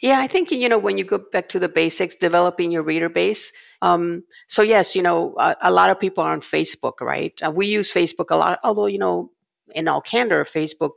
[0.00, 3.10] Yeah, I think you know when you go back to the basics, developing your reader
[3.10, 3.52] base.
[3.82, 7.38] Um, so yes, you know a, a, lot of people are on Facebook, right?
[7.42, 9.30] Uh, we use Facebook a lot, although you know
[9.74, 10.92] in all candor, Facebook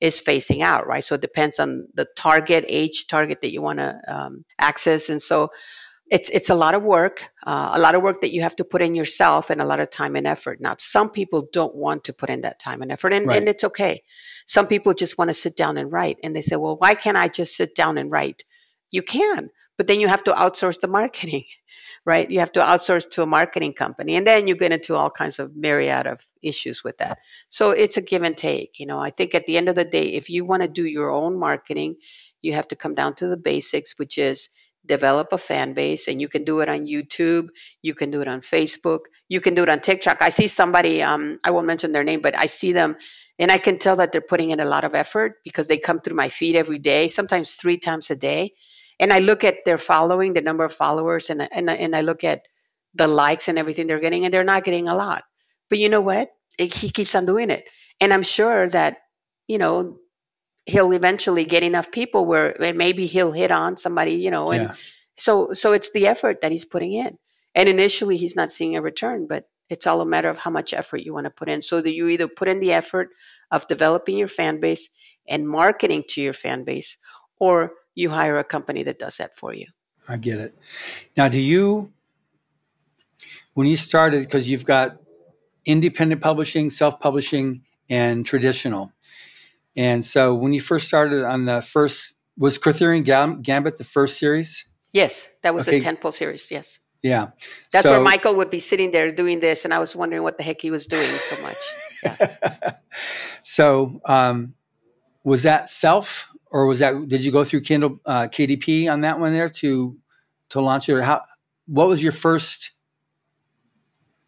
[0.00, 1.02] is facing out, right?
[1.02, 5.20] So it depends on the target age target that you want to um, access, and
[5.20, 5.48] so
[6.10, 8.64] it's it's a lot of work, uh, a lot of work that you have to
[8.64, 10.60] put in yourself, and a lot of time and effort.
[10.60, 13.38] Now, some people don't want to put in that time and effort, and, right.
[13.38, 14.02] and it's okay.
[14.46, 17.16] Some people just want to sit down and write, and they say, "Well, why can't
[17.16, 18.44] I just sit down and write?"
[18.90, 21.44] You can, but then you have to outsource the marketing,
[22.04, 22.30] right?
[22.30, 25.38] You have to outsource to a marketing company, and then you get into all kinds
[25.38, 27.18] of myriad of issues with that.
[27.48, 28.78] So it's a give and take.
[28.78, 30.84] You know, I think at the end of the day, if you want to do
[30.84, 31.96] your own marketing,
[32.42, 34.50] you have to come down to the basics, which is
[34.86, 37.48] develop a fan base and you can do it on youtube
[37.82, 40.20] you can do it on facebook you can do it on tiktok.
[40.20, 42.96] I see somebody um, i won't mention their name but i see them
[43.38, 46.00] and i can tell that they're putting in a lot of effort because they come
[46.00, 48.52] through my feed every day sometimes three times a day
[49.00, 52.24] and i look at their following the number of followers and, and, and i look
[52.24, 52.42] at
[52.94, 55.24] the likes and everything they're getting and they're not getting a lot.
[55.68, 56.30] But you know what?
[56.58, 57.64] He keeps on doing it
[58.00, 58.98] and i'm sure that
[59.48, 59.98] you know
[60.66, 64.74] he'll eventually get enough people where maybe he'll hit on somebody, you know, and yeah.
[65.16, 67.18] so so it's the effort that he's putting in.
[67.54, 70.74] And initially he's not seeing a return, but it's all a matter of how much
[70.74, 71.62] effort you want to put in.
[71.62, 73.10] So that you either put in the effort
[73.50, 74.88] of developing your fan base
[75.28, 76.96] and marketing to your fan base,
[77.38, 79.66] or you hire a company that does that for you.
[80.08, 80.58] I get it.
[81.16, 81.92] Now, do you,
[83.54, 84.98] when you started, because you've got
[85.64, 88.92] independent publishing, self publishing, and traditional,
[89.76, 94.66] and so when you first started on the first, was Kurtherian Gambit the first series?
[94.92, 95.78] Yes, that was okay.
[95.78, 96.50] a tentpole series.
[96.50, 96.78] Yes.
[97.02, 97.28] Yeah.
[97.72, 100.38] That's so, where Michael would be sitting there doing this, and I was wondering what
[100.38, 101.56] the heck he was doing so much.
[102.02, 102.34] Yes.
[103.42, 104.54] so, um,
[105.24, 107.08] was that self, or was that?
[107.08, 109.98] Did you go through Kindle uh, KDP on that one there to
[110.50, 110.94] to launch it?
[110.94, 111.22] Or how?
[111.66, 112.72] What was your first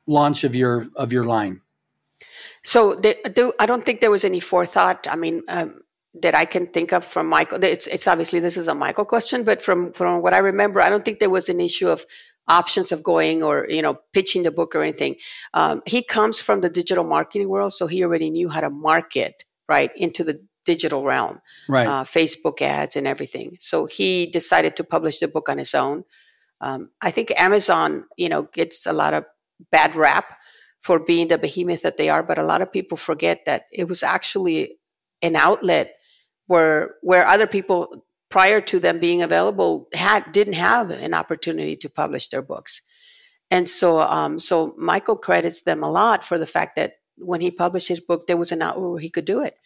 [0.07, 1.61] launch of your of your line?
[2.67, 3.01] So
[3.61, 5.07] I don't think there was any forethought.
[5.09, 5.83] I mean, um,
[6.23, 7.63] that I can think of from Michael.
[7.63, 10.89] It's, it's obviously this is a Michael question, but from from what I remember, I
[10.89, 12.05] don't think there was an issue of
[12.49, 15.15] options of going or you know pitching the book or anything.
[15.55, 19.45] Um, he comes from the digital marketing world, so he already knew how to market
[19.69, 21.87] right into the digital realm, right?
[21.87, 23.57] Uh, Facebook ads and everything.
[23.61, 26.03] So he decided to publish the book on his own.
[26.61, 29.25] Um, I think Amazon, you know, gets a lot of
[29.71, 30.37] bad rap
[30.87, 32.23] for being the behemoth that they are.
[32.23, 34.79] But a lot of people forget that it was actually
[35.21, 35.97] an outlet
[36.47, 41.91] where where other people prior to them being available had didn't have an opportunity to
[41.91, 42.83] publish their books.
[43.51, 47.51] And so um, so Michael credits them a lot for the fact that when he
[47.51, 49.57] published his book, there was an outlet where he could do it.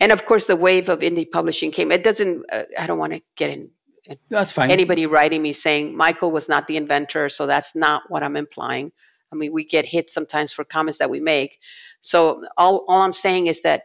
[0.00, 1.92] And of course, the wave of indie publishing came.
[1.92, 2.46] It doesn't.
[2.50, 3.70] Uh, I don't want to get in
[4.30, 4.70] that's fine.
[4.70, 8.92] Anybody writing me saying Michael was not the inventor, so that's not what I'm implying.
[9.34, 11.58] I mean, we get hit sometimes for comments that we make.
[12.00, 13.84] So all, all I'm saying is that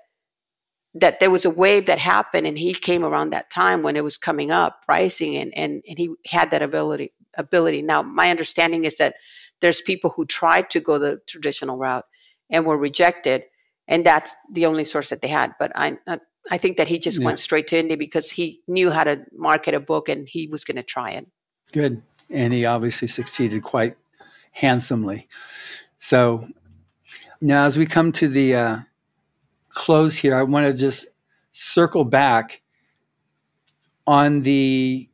[0.96, 4.04] that there was a wave that happened and he came around that time when it
[4.04, 7.84] was coming up pricing and, and, and he had that ability ability.
[7.84, 9.16] Now my understanding is that
[9.62, 12.06] there's people who tried to go the traditional route
[12.50, 13.44] and were rejected
[13.88, 15.54] and that's the only source that they had.
[15.60, 15.98] But I
[16.50, 17.26] I think that he just yeah.
[17.26, 20.64] went straight to indie because he knew how to market a book and he was
[20.64, 21.28] going to try it.
[21.72, 22.02] Good.
[22.30, 23.96] And he obviously succeeded quite
[24.52, 25.28] handsomely.
[25.98, 26.48] So
[27.42, 28.78] now, as we come to the uh,
[29.70, 31.08] close here, I want to just
[31.52, 32.62] circle back
[34.06, 35.10] on the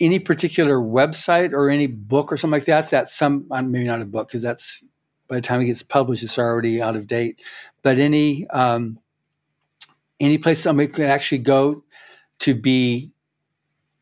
[0.00, 2.90] any particular website or any book or something like that.
[2.90, 4.84] That's some uh, maybe not a book because that's
[5.28, 7.40] by the time it gets published, it's already out of date.
[7.82, 8.98] But any um,
[10.20, 11.84] any place somebody could actually go
[12.40, 13.12] to be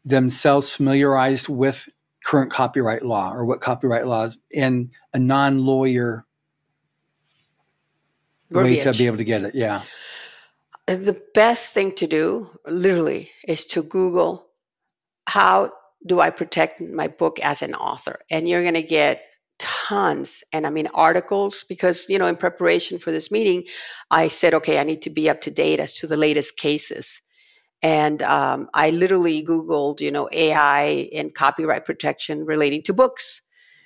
[0.05, 1.89] themselves familiarized with
[2.25, 6.25] current copyright law or what copyright laws in a non-lawyer
[8.51, 9.55] way to be able to get it.
[9.55, 9.83] Yeah.
[10.89, 14.47] Uh, the best thing to do, literally, is to Google
[15.27, 15.73] how
[16.07, 18.19] do I protect my book as an author?
[18.31, 19.23] And you're going to get
[19.63, 23.63] tons and i mean articles because you know in preparation for this meeting
[24.11, 27.23] i said okay i need to be up to date as to the latest cases
[27.83, 33.43] and um, I literally Googled, you know, AI and copyright protection relating to books.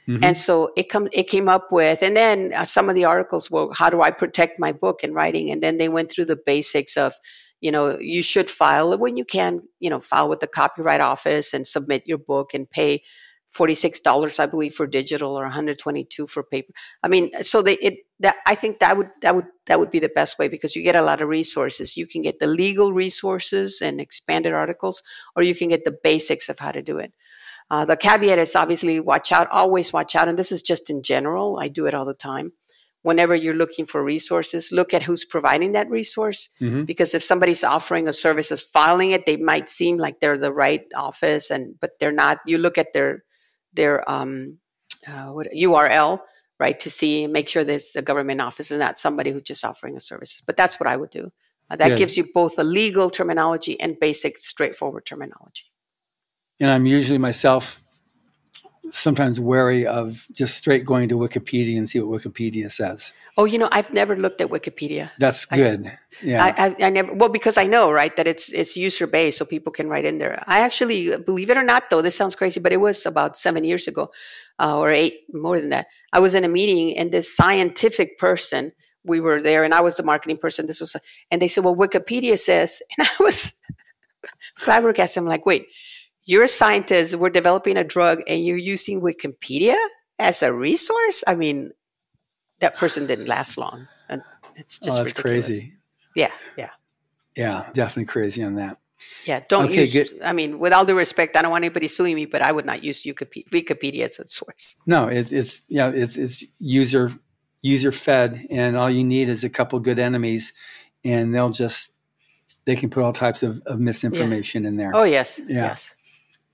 [0.06, 0.22] Mm-hmm.
[0.22, 3.50] And so it come it came up with, and then uh, some of the articles
[3.50, 5.50] were, how do I protect my book and writing?
[5.50, 7.14] And then they went through the basics of,
[7.60, 11.00] you know, you should file it when you can, you know, file with the copyright
[11.00, 13.02] office and submit your book and pay
[13.56, 16.72] $46 i believe for digital or 122 for paper
[17.02, 19.98] i mean so they it that I think that would that would that would be
[19.98, 21.96] the best way because you get a lot of resources.
[21.96, 25.02] You can get the legal resources and expanded articles,
[25.34, 27.12] or you can get the basics of how to do it.
[27.70, 31.02] Uh, the caveat is obviously watch out, always watch out, and this is just in
[31.02, 31.58] general.
[31.60, 32.52] I do it all the time.
[33.02, 36.48] Whenever you're looking for resources, look at who's providing that resource.
[36.60, 36.84] Mm-hmm.
[36.84, 40.52] Because if somebody's offering a service as filing it, they might seem like they're the
[40.52, 42.38] right office, and but they're not.
[42.46, 43.24] You look at their
[43.74, 44.58] their um,
[45.06, 46.20] uh, what, URL
[46.58, 49.96] right to see make sure there's a government office and not somebody who's just offering
[49.96, 51.30] a service but that's what i would do.
[51.68, 51.96] Uh, that yeah.
[51.96, 55.64] gives you both a legal terminology and basic straightforward terminology.
[56.60, 57.80] And i'm usually myself
[58.92, 63.12] sometimes wary of just straight going to wikipedia and see what wikipedia says.
[63.36, 65.10] Oh you know i've never looked at wikipedia.
[65.18, 65.86] That's good.
[65.86, 66.44] I, yeah.
[66.44, 69.44] I, I, I, never well because i know right that it's it's user based so
[69.44, 70.42] people can write in there.
[70.46, 73.64] I actually believe it or not though this sounds crazy but it was about seven
[73.64, 74.10] years ago
[74.58, 75.86] uh, or eight, more than that.
[76.12, 78.72] I was in a meeting and this scientific person,
[79.04, 80.66] we were there and I was the marketing person.
[80.66, 80.96] This was,
[81.30, 83.52] and they said, well, Wikipedia says, and I was
[84.58, 85.22] flabbergasted.
[85.22, 85.68] I'm like, wait,
[86.24, 87.14] you're a scientist.
[87.14, 89.76] We're developing a drug and you're using Wikipedia
[90.18, 91.22] as a resource.
[91.26, 91.72] I mean,
[92.60, 93.86] that person didn't last long.
[94.08, 94.22] And
[94.56, 95.46] it's just oh, that's ridiculous.
[95.46, 95.72] crazy.
[96.14, 96.32] Yeah.
[96.56, 96.70] Yeah.
[97.36, 97.70] Yeah.
[97.74, 98.78] Definitely crazy on that.
[99.26, 99.92] Yeah, don't okay, use.
[99.92, 100.22] Good.
[100.22, 102.64] I mean, with all due respect, I don't want anybody suing me, but I would
[102.64, 104.76] not use Wikipedia as a source.
[104.86, 107.12] No, it, it's yeah, it's it's user
[107.62, 110.52] user fed, and all you need is a couple good enemies,
[111.04, 111.92] and they'll just
[112.64, 114.68] they can put all types of, of misinformation yes.
[114.68, 114.92] in there.
[114.94, 115.66] Oh yes, yeah.
[115.66, 115.94] yes,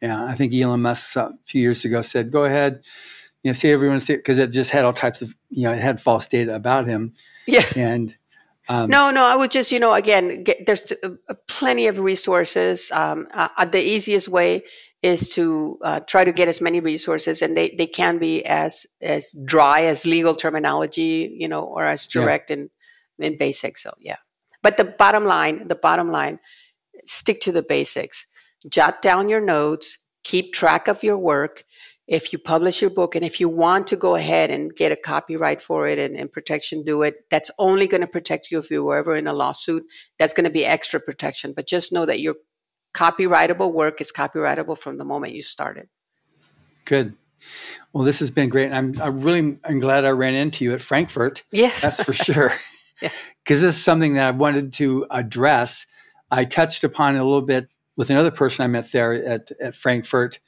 [0.01, 0.25] yeah.
[0.25, 2.83] I think Elon Musk a few years ago said, "Go ahead,
[3.43, 5.81] you know, see everyone see because it just had all types of you know it
[5.81, 7.13] had false data about him."
[7.47, 8.17] Yeah, and
[8.69, 12.91] um, no, no, I would just, you know, again, get, there's uh, plenty of resources.
[12.93, 14.63] Um, uh, uh, the easiest way
[15.03, 18.87] is to uh, try to get as many resources, and they, they can be as
[19.01, 22.57] as dry as legal terminology, you know, or as direct yeah.
[22.57, 22.71] and
[23.19, 23.77] in basic.
[23.79, 24.19] So yeah,
[24.63, 26.39] but the bottom line, the bottom line,
[27.05, 28.27] stick to the basics.
[28.69, 29.99] Jot down your notes.
[30.23, 31.65] Keep track of your work
[32.13, 34.97] if you publish your book and if you want to go ahead and get a
[34.97, 37.25] copyright for it and, and protection, do it.
[37.31, 39.83] That's only going to protect you if you were ever in a lawsuit.
[40.19, 41.55] That's going to be extra protection.
[41.57, 42.35] But just know that your
[42.93, 45.89] copyrightable work is copyrightable from the moment you started.
[46.85, 47.15] Good.
[47.95, 48.73] Well, this has been great.
[48.73, 51.45] I'm I really I'm glad I ran into you at Frankfurt.
[51.51, 52.53] Yes, that's for sure.
[53.01, 53.13] Because
[53.63, 53.69] yeah.
[53.69, 55.87] this is something that I wanted to address.
[56.31, 59.75] I touched upon it a little bit with another person I met there at at
[59.75, 60.41] Frankfurt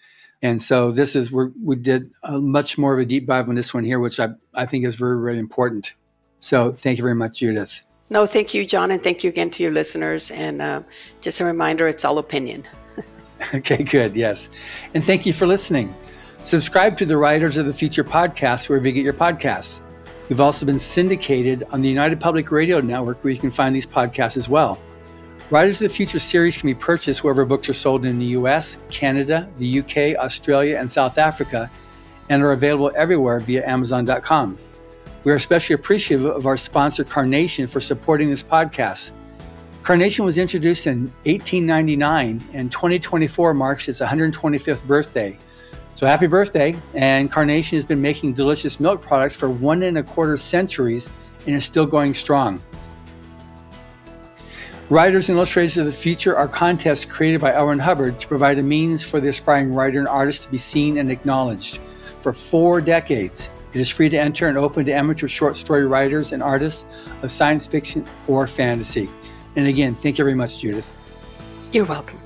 [0.45, 3.55] and so this is where we did a much more of a deep dive on
[3.55, 5.95] this one here, which I, I think is very, very important.
[6.39, 7.83] So thank you very much, Judith.
[8.11, 10.31] No, thank you, John, and thank you again to your listeners.
[10.31, 10.83] And uh,
[11.23, 12.65] just a reminder, it's all opinion.
[13.55, 14.15] okay, good.
[14.15, 14.51] Yes.
[14.93, 15.95] And thank you for listening.
[16.43, 19.81] Subscribe to the Writers of the Future podcast wherever you get your podcasts.
[20.29, 23.87] We've also been syndicated on the United Public Radio Network where you can find these
[23.87, 24.79] podcasts as well.
[25.51, 28.79] Writers of the Future series can be purchased wherever books are sold in the US,
[28.91, 31.71] Canada, the UK, Australia, and South Africa,
[32.31, 34.59] and are available everywhere via Amazon.com.
[35.23, 39.13] We are especially appreciative of our sponsor, Carnation, for supporting this podcast.
[39.83, 45.37] Carnation was introduced in 1899, and 2024 marks its 125th birthday.
[45.93, 46.75] So happy birthday!
[46.95, 51.11] And Carnation has been making delicious milk products for one and a quarter centuries
[51.47, 52.63] and is still going strong.
[54.95, 57.77] Writers and Illustrators of the Future are contests created by L.
[57.81, 61.11] Hubbard to provide a means for the aspiring writer and artist to be seen and
[61.11, 61.81] acknowledged.
[62.21, 66.31] For four decades, it is free to enter and open to amateur short story writers
[66.31, 66.87] and artists
[67.23, 69.11] of science fiction or fantasy.
[69.57, 70.95] And again, thank you very much, Judith.
[71.73, 72.21] You're welcome.